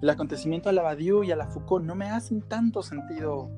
el 0.01 0.09
acontecimiento 0.09 0.69
a 0.69 0.71
la 0.71 0.81
Badiou 0.81 1.23
y 1.23 1.31
a 1.31 1.35
la 1.35 1.47
Foucault 1.47 1.85
no 1.85 1.95
me 1.95 2.09
hacen 2.09 2.41
tanto 2.41 2.81
sentido 2.81 3.49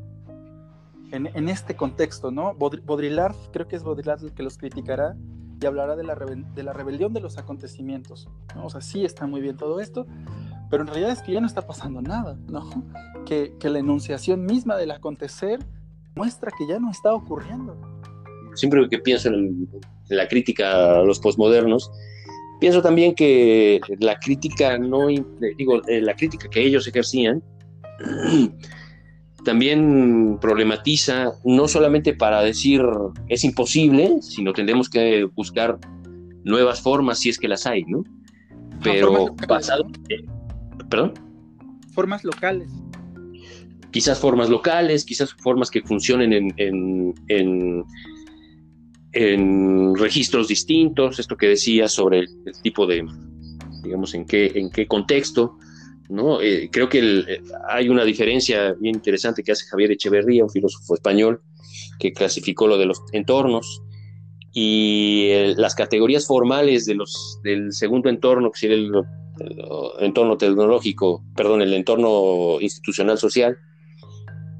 en, 1.11 1.47
este 1.47 1.75
contexto, 1.75 2.31
¿no? 2.31 2.55
Baudrillard, 2.55 3.35
creo 3.51 3.67
que 3.67 3.75
es 3.75 3.83
Baudrillard 3.83 4.23
el 4.23 4.33
que 4.33 4.41
los 4.41 4.57
criticará 4.57 5.15
y 5.61 5.65
hablará 5.65 5.95
de 5.95 6.03
la, 6.03 6.15
rebelión 6.15 7.13
de 7.13 7.19
los 7.19 7.37
acontecimientos, 7.37 8.27
¿no? 8.55 8.65
O 8.65 8.69
sea, 8.69 8.81
sí 8.81 9.05
está 9.05 9.27
muy 9.27 9.39
bien 9.39 9.55
todo 9.55 9.79
esto, 9.79 10.07
pero 10.71 10.81
en 10.81 10.87
realidad 10.87 11.11
es 11.11 11.21
que 11.21 11.31
ya 11.31 11.39
no 11.39 11.45
está 11.45 11.67
pasando 11.67 12.01
nada, 12.01 12.37
¿no? 12.49 12.67
Que, 13.25 13.53
la 13.61 13.79
enunciación 13.79 14.43
misma 14.43 14.75
del 14.75 14.91
acontecer 14.91 15.59
muestra 16.15 16.51
que 16.57 16.67
ya 16.67 16.79
no 16.79 16.89
está 16.89 17.13
ocurriendo. 17.13 17.77
Siempre 18.55 18.87
que 18.89 18.97
pienso 18.97 19.29
en, 19.29 19.69
la 20.09 20.27
crítica 20.27 20.99
a 20.99 21.03
los 21.03 21.19
posmodernos, 21.19 21.91
pienso 22.63 22.81
también 22.81 23.13
que 23.13 23.81
la 23.99 24.17
crítica 24.17 24.77
no, 24.77 25.07
digo, 25.07 25.85
eh, 25.85 25.99
la 25.99 26.15
crítica 26.15 26.49
que 26.49 26.61
ellos 26.61 26.87
ejercían 26.87 27.43
también 29.43 30.37
problematiza 30.39 31.33
no 31.43 31.67
solamente 31.67 32.13
para 32.13 32.41
decir 32.41 32.81
es 33.27 33.43
imposible, 33.43 34.21
sino 34.21 34.53
tendremos 34.53 34.89
que 34.89 35.25
buscar 35.25 35.77
nuevas 36.45 36.79
formas 36.79 37.19
si 37.19 37.27
es 37.27 37.37
que 37.37 37.49
las 37.49 37.67
hay, 37.67 37.83
¿no? 37.83 38.05
Pero 38.81 39.35
basado... 39.45 39.85
¿Perdón? 40.89 41.15
Formas 41.91 42.23
locales. 42.23 42.71
Quizás 43.91 44.19
formas 44.19 44.49
locales, 44.49 45.03
quizás 45.03 45.33
formas 45.33 45.69
que 45.69 45.81
funcionen 45.81 46.31
en, 46.31 46.53
en, 46.55 47.13
en, 47.27 47.83
en 49.13 49.95
registros 49.95 50.47
distintos, 50.47 51.19
esto 51.19 51.37
que 51.37 51.47
decía 51.47 51.87
sobre 51.87 52.19
el, 52.19 52.27
el, 52.45 52.61
tipo 52.61 52.85
de, 52.87 53.05
digamos, 53.83 54.13
en 54.15 54.25
qué, 54.25 54.51
en 54.55 54.69
qué 54.71 54.87
contexto, 54.87 55.57
¿no? 56.09 56.41
Eh, 56.41 56.69
creo 56.71 56.89
que 56.89 56.99
eh, 56.99 57.41
hay 57.69 57.89
una 57.89 58.03
diferencia 58.03 58.73
bien 58.73 58.95
interesante 58.95 59.43
que 59.43 59.51
hace 59.51 59.65
Javier 59.65 59.91
Echeverría, 59.91 60.43
un 60.43 60.49
filósofo 60.49 60.95
español, 60.95 61.41
que 61.99 62.13
clasificó 62.13 62.67
lo 62.67 62.77
de 62.77 62.85
los 62.85 63.01
entornos 63.11 63.81
y 64.51 65.27
eh, 65.29 65.53
las 65.57 65.75
categorías 65.75 66.27
formales 66.27 66.85
de 66.85 66.95
los, 66.95 67.39
del 67.43 67.71
segundo 67.73 68.09
entorno, 68.09 68.51
que 68.51 68.59
sería 68.59 68.77
el, 68.77 68.91
entorno 69.99 70.37
tecnológico, 70.37 71.23
perdón, 71.35 71.63
el 71.63 71.73
entorno 71.73 72.61
institucional 72.61 73.17
social, 73.17 73.57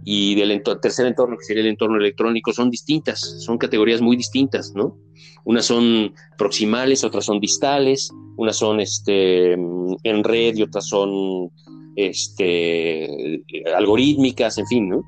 y 0.05 0.35
del 0.35 0.61
tercer 0.81 1.05
entorno, 1.07 1.37
que 1.37 1.45
sería 1.45 1.61
el 1.61 1.69
entorno 1.69 1.97
electrónico, 1.97 2.51
son 2.51 2.69
distintas, 2.69 3.19
son 3.43 3.57
categorías 3.57 4.01
muy 4.01 4.15
distintas, 4.15 4.73
¿no? 4.75 4.97
Unas 5.45 5.65
son 5.65 6.13
proximales, 6.37 7.03
otras 7.03 7.25
son 7.25 7.39
distales, 7.39 8.09
unas 8.37 8.57
son 8.57 8.79
este, 8.79 9.53
en 9.53 10.23
red 10.23 10.55
y 10.55 10.63
otras 10.63 10.87
son 10.87 11.51
este, 11.95 13.43
algorítmicas, 13.75 14.57
en 14.57 14.67
fin, 14.67 14.89
¿no? 14.89 15.03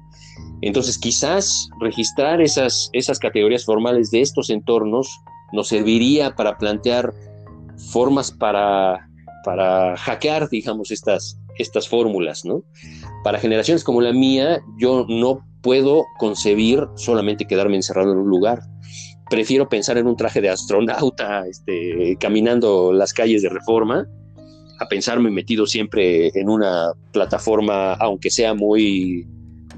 Entonces, 0.61 0.97
quizás 0.97 1.69
registrar 1.79 2.41
esas, 2.41 2.89
esas 2.93 3.19
categorías 3.19 3.65
formales 3.65 4.11
de 4.11 4.21
estos 4.21 4.49
entornos 4.49 5.09
nos 5.53 5.67
serviría 5.67 6.35
para 6.35 6.57
plantear 6.57 7.13
formas 7.91 8.31
para, 8.31 9.07
para 9.43 9.95
hackear, 9.97 10.49
digamos, 10.49 10.91
estas, 10.91 11.39
estas 11.57 11.87
fórmulas, 11.87 12.45
¿no? 12.45 12.63
Para 13.23 13.39
generaciones 13.39 13.83
como 13.83 14.01
la 14.01 14.13
mía, 14.13 14.61
yo 14.77 15.05
no 15.07 15.45
puedo 15.61 16.05
concebir 16.19 16.87
solamente 16.95 17.45
quedarme 17.45 17.75
encerrado 17.75 18.11
en 18.11 18.19
un 18.19 18.29
lugar 18.29 18.61
prefiero 19.29 19.67
pensar 19.67 19.97
en 19.97 20.07
un 20.07 20.15
traje 20.15 20.41
de 20.41 20.49
astronauta, 20.49 21.45
este, 21.47 22.17
caminando 22.19 22.93
las 22.93 23.13
calles 23.13 23.41
de 23.41 23.49
reforma, 23.49 24.07
a 24.79 24.87
pensarme 24.87 25.31
metido 25.31 25.65
siempre 25.65 26.31
en 26.35 26.49
una 26.49 26.91
plataforma, 27.11 27.93
aunque 27.93 28.29
sea 28.29 28.53
muy, 28.53 29.25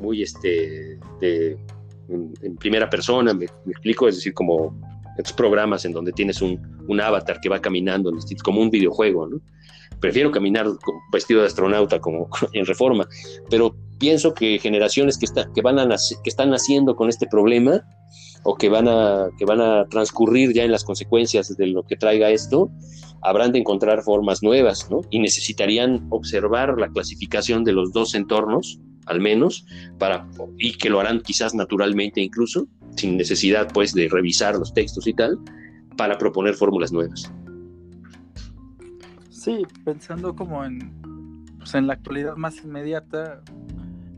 muy, 0.02 0.24
este, 0.24 1.00
en, 1.22 2.58
primera 2.60 2.90
persona, 2.90 3.34
me, 3.34 3.46
explico, 3.46 4.08
es 4.08 4.16
decir, 4.16 4.34
como 4.34 4.80
estos 5.18 5.34
programas 5.34 5.86
en 5.86 5.94
donde 5.94 6.12
tienes 6.12 6.42
un, 6.42 6.60
un 6.88 7.02
avatar 7.02 7.40
que 7.40 7.50
va 7.50 7.60
caminando, 7.60 8.12
como 8.44 8.62
un 8.62 8.70
videojuego, 8.70 9.28
¿no? 9.28 9.42
Prefiero 10.00 10.32
caminar 10.32 10.68
vestido 11.12 11.42
de 11.42 11.48
astronauta 11.48 12.00
como 12.00 12.30
en 12.54 12.66
reforma, 12.66 13.08
pero 13.50 13.76
pienso 14.00 14.34
que 14.34 14.60
generaciones 14.60 15.18
que, 15.18 15.26
está, 15.26 15.52
que, 15.54 15.62
van 15.62 15.80
a 15.80 15.88
que 15.88 16.30
están 16.30 16.50
naciendo 16.50 16.96
con 16.96 17.10
este 17.10 17.28
problema 17.28 17.82
o 18.44 18.56
que 18.56 18.70
van, 18.70 18.88
a, 18.88 19.30
que 19.38 19.46
van 19.46 19.60
a 19.60 19.86
transcurrir 19.90 20.54
ya 20.54 20.64
en 20.64 20.72
las 20.72 20.84
consecuencias 20.84 21.56
de 21.58 21.68
lo 21.68 21.84
que 21.84 21.98
traiga 21.98 22.30
esto, 22.30 22.70
habrán 23.22 23.52
de 23.52 23.60
encontrar 23.60 24.04
formas 24.04 24.42
nuevas, 24.44 24.90
¿no? 24.90 25.02
Y 25.10 25.20
necesitarían 25.20 26.08
observar 26.12 26.80
la 26.80 26.88
clasificación 26.90 27.64
de 27.64 27.74
los 27.74 27.92
dos 27.92 28.16
entornos, 28.16 28.80
al 29.06 29.20
menos, 29.20 29.66
para, 29.98 30.28
y 30.58 30.78
que 30.78 30.90
lo 30.90 31.00
harán 31.00 31.22
quizás 31.22 31.54
naturalmente 31.54 32.22
incluso, 32.22 32.68
sin 32.96 33.18
necesidad 33.18 33.68
pues 33.74 33.94
de 33.94 34.08
revisar 34.10 34.56
los 34.56 34.74
textos 34.74 35.08
y 35.08 35.14
tal, 35.14 35.38
para 35.98 36.18
proponer 36.18 36.54
fórmulas 36.54 36.92
nuevas. 36.92 37.32
Sí, 39.48 39.66
pensando 39.86 40.36
como 40.36 40.66
en, 40.66 41.46
pues 41.58 41.74
en 41.74 41.88
la 41.88 41.94
actualidad 41.94 42.36
más 42.36 42.62
inmediata, 42.66 43.42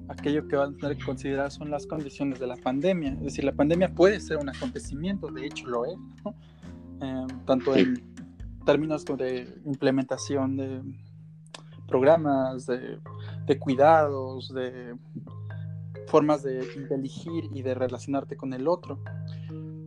aquello 0.07 0.47
que 0.47 0.55
van 0.55 0.73
a 0.73 0.77
tener 0.77 0.97
que 0.97 1.05
considerar 1.05 1.51
son 1.51 1.69
las 1.69 1.85
condiciones 1.85 2.39
de 2.39 2.47
la 2.47 2.55
pandemia. 2.55 3.11
Es 3.11 3.21
decir, 3.21 3.43
la 3.43 3.51
pandemia 3.51 3.93
puede 3.93 4.19
ser 4.21 4.37
un 4.37 4.49
acontecimiento, 4.49 5.27
de 5.27 5.45
hecho 5.45 5.67
lo 5.67 5.85
es, 5.85 5.99
em, 7.01 7.27
tanto 7.45 7.75
en 7.75 8.01
términos 8.65 9.05
de 9.05 9.55
implementación 9.65 10.57
de 10.57 10.81
programas, 11.87 12.65
de, 12.65 13.59
cuidados, 13.59 14.51
de 14.51 14.95
formas 16.07 16.41
de, 16.41 16.67
elegir 16.89 17.43
y 17.53 17.61
de 17.61 17.75
relacionarte 17.75 18.35
con 18.35 18.51
el 18.51 18.67
otro. 18.67 18.97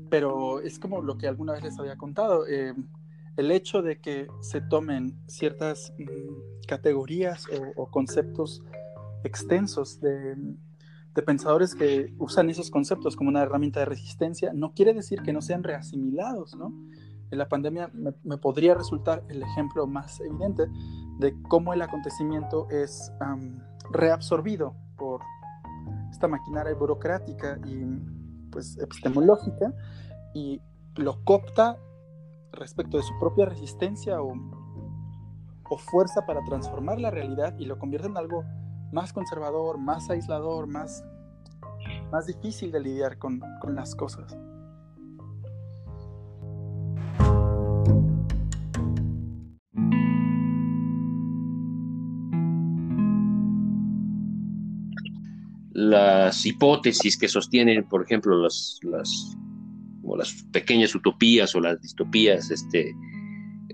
Pero 0.08 0.60
es 0.60 0.78
como 0.78 1.02
lo 1.02 1.18
que 1.18 1.26
alguna 1.26 1.54
vez 1.54 1.64
les 1.64 1.78
había 1.80 1.96
contado. 1.96 2.46
Em, 2.46 2.86
el 3.36 3.50
hecho 3.50 3.82
de 3.82 4.00
que 4.00 4.26
se 4.40 4.60
tomen 4.60 5.18
ciertas 5.26 5.92
mm, 5.98 6.66
categorías 6.66 7.46
o, 7.76 7.90
conceptos 7.90 8.62
extensos 9.24 10.00
de, 10.00 10.36
pensadores 11.26 11.74
que 11.74 12.12
usan 12.18 12.50
esos 12.50 12.70
conceptos 12.70 13.16
como 13.16 13.28
una 13.28 13.42
herramienta 13.42 13.80
de 13.80 13.86
resistencia, 13.86 14.52
no 14.54 14.72
quiere 14.72 14.94
decir 14.94 15.22
que 15.22 15.32
no 15.32 15.42
sean 15.42 15.62
reasimilados, 15.62 16.56
¿no? 16.56 16.72
En 17.30 17.38
la 17.38 17.48
pandemia 17.48 17.90
me, 17.92 18.36
podría 18.38 18.74
resultar 18.74 19.22
el 19.28 19.42
ejemplo 19.42 19.86
más 19.86 20.20
evidente 20.20 20.64
de 21.18 21.34
cómo 21.48 21.72
el 21.72 21.80
acontecimiento 21.80 22.68
es 22.70 23.10
reabsorbido 23.90 24.74
por 24.96 25.20
esta 26.10 26.28
maquinaria 26.28 26.74
burocrática 26.74 27.58
y 27.66 27.84
pues 28.50 28.78
epistemológica 28.78 29.72
y 30.34 30.60
lo 30.96 31.24
copta 31.24 31.78
respecto 32.52 32.96
de 32.96 33.02
su 33.02 33.18
propia 33.18 33.46
resistencia 33.46 34.20
o, 34.20 34.34
o 35.68 35.78
fuerza 35.78 36.26
para 36.26 36.44
transformar 36.44 37.00
la 37.00 37.10
realidad 37.10 37.58
y 37.58 37.64
lo 37.64 37.78
convierte 37.78 38.08
en 38.08 38.16
algo 38.16 38.44
más 38.92 39.12
conservador, 39.12 39.78
más 39.78 40.10
aislador, 40.10 40.66
más, 40.66 41.04
más 42.10 42.26
difícil 42.26 42.70
de 42.70 42.80
lidiar 42.80 43.18
con, 43.18 43.40
con 43.60 43.74
las 43.74 43.94
cosas. 43.94 44.36
Las 55.74 56.44
hipótesis 56.44 57.18
que 57.18 57.28
sostienen, 57.28 57.88
por 57.88 58.02
ejemplo, 58.02 58.36
las, 58.36 58.78
las, 58.82 59.36
las 60.16 60.44
pequeñas 60.52 60.94
utopías 60.94 61.54
o 61.54 61.60
las 61.60 61.80
distopías 61.80 62.50
este, 62.50 62.94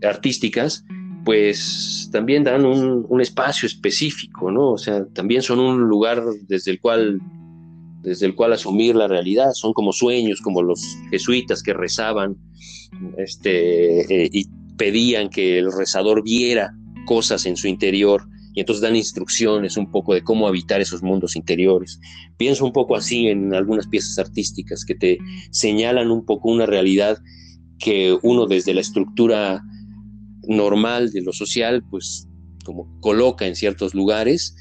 artísticas, 0.02 0.84
pues 1.24 2.08
también 2.12 2.44
dan 2.44 2.64
un, 2.64 3.20
espacio 3.20 3.66
específico, 3.66 4.50
¿no? 4.50 4.72
O 4.72 4.78
sea, 4.78 5.04
también 5.14 5.42
son 5.42 5.60
un 5.60 5.80
lugar 5.88 6.22
desde 6.48 6.70
el 6.70 6.80
cual 6.80 7.20
desde 8.02 8.26
el 8.26 8.34
cual 8.34 8.52
asumir 8.52 8.94
la 8.94 9.08
realidad, 9.08 9.52
son 9.52 9.72
como 9.72 9.92
sueños, 9.92 10.40
como 10.40 10.62
los 10.62 10.80
jesuitas 11.10 11.62
que 11.62 11.74
rezaban 11.74 12.36
este, 13.18 14.24
eh, 14.24 14.30
y 14.32 14.46
pedían 14.76 15.28
que 15.28 15.58
el 15.58 15.72
rezador 15.72 16.22
viera 16.22 16.72
cosas 17.06 17.44
en 17.44 17.56
su 17.56 17.66
interior 17.66 18.22
y 18.58 18.60
entonces 18.60 18.82
dan 18.82 18.96
instrucciones 18.96 19.76
un 19.76 19.88
poco 19.88 20.14
de 20.14 20.24
cómo 20.24 20.48
habitar 20.48 20.80
esos 20.80 21.00
mundos 21.00 21.36
interiores. 21.36 22.00
Pienso 22.38 22.64
un 22.64 22.72
poco 22.72 22.96
así 22.96 23.28
en 23.28 23.54
algunas 23.54 23.86
piezas 23.86 24.18
artísticas 24.18 24.84
que 24.84 24.96
te 24.96 25.18
señalan 25.52 26.10
un 26.10 26.26
poco 26.26 26.50
una 26.50 26.66
realidad 26.66 27.18
que 27.78 28.18
uno 28.20 28.46
desde 28.46 28.74
la 28.74 28.80
estructura 28.80 29.62
normal 30.48 31.12
de 31.12 31.22
lo 31.22 31.32
social, 31.32 31.84
pues 31.88 32.26
como 32.64 32.88
coloca 32.98 33.46
en 33.46 33.54
ciertos 33.54 33.94
lugares, 33.94 34.56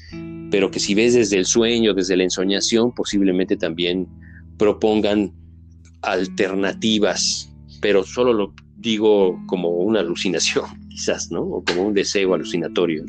pero 0.52 0.70
que 0.70 0.78
si 0.78 0.94
ves 0.94 1.14
desde 1.14 1.36
el 1.36 1.46
sueño, 1.46 1.92
desde 1.92 2.16
la 2.16 2.22
ensoñación, 2.22 2.94
posiblemente 2.94 3.56
también 3.56 4.06
propongan 4.58 5.32
alternativas, 6.02 7.52
pero 7.80 8.04
solo 8.04 8.32
lo 8.32 8.54
digo 8.76 9.42
como 9.48 9.70
una 9.70 9.98
alucinación, 9.98 10.66
quizás, 10.88 11.32
¿no? 11.32 11.42
O 11.42 11.64
como 11.64 11.82
un 11.82 11.94
deseo 11.94 12.34
alucinatorio. 12.34 13.04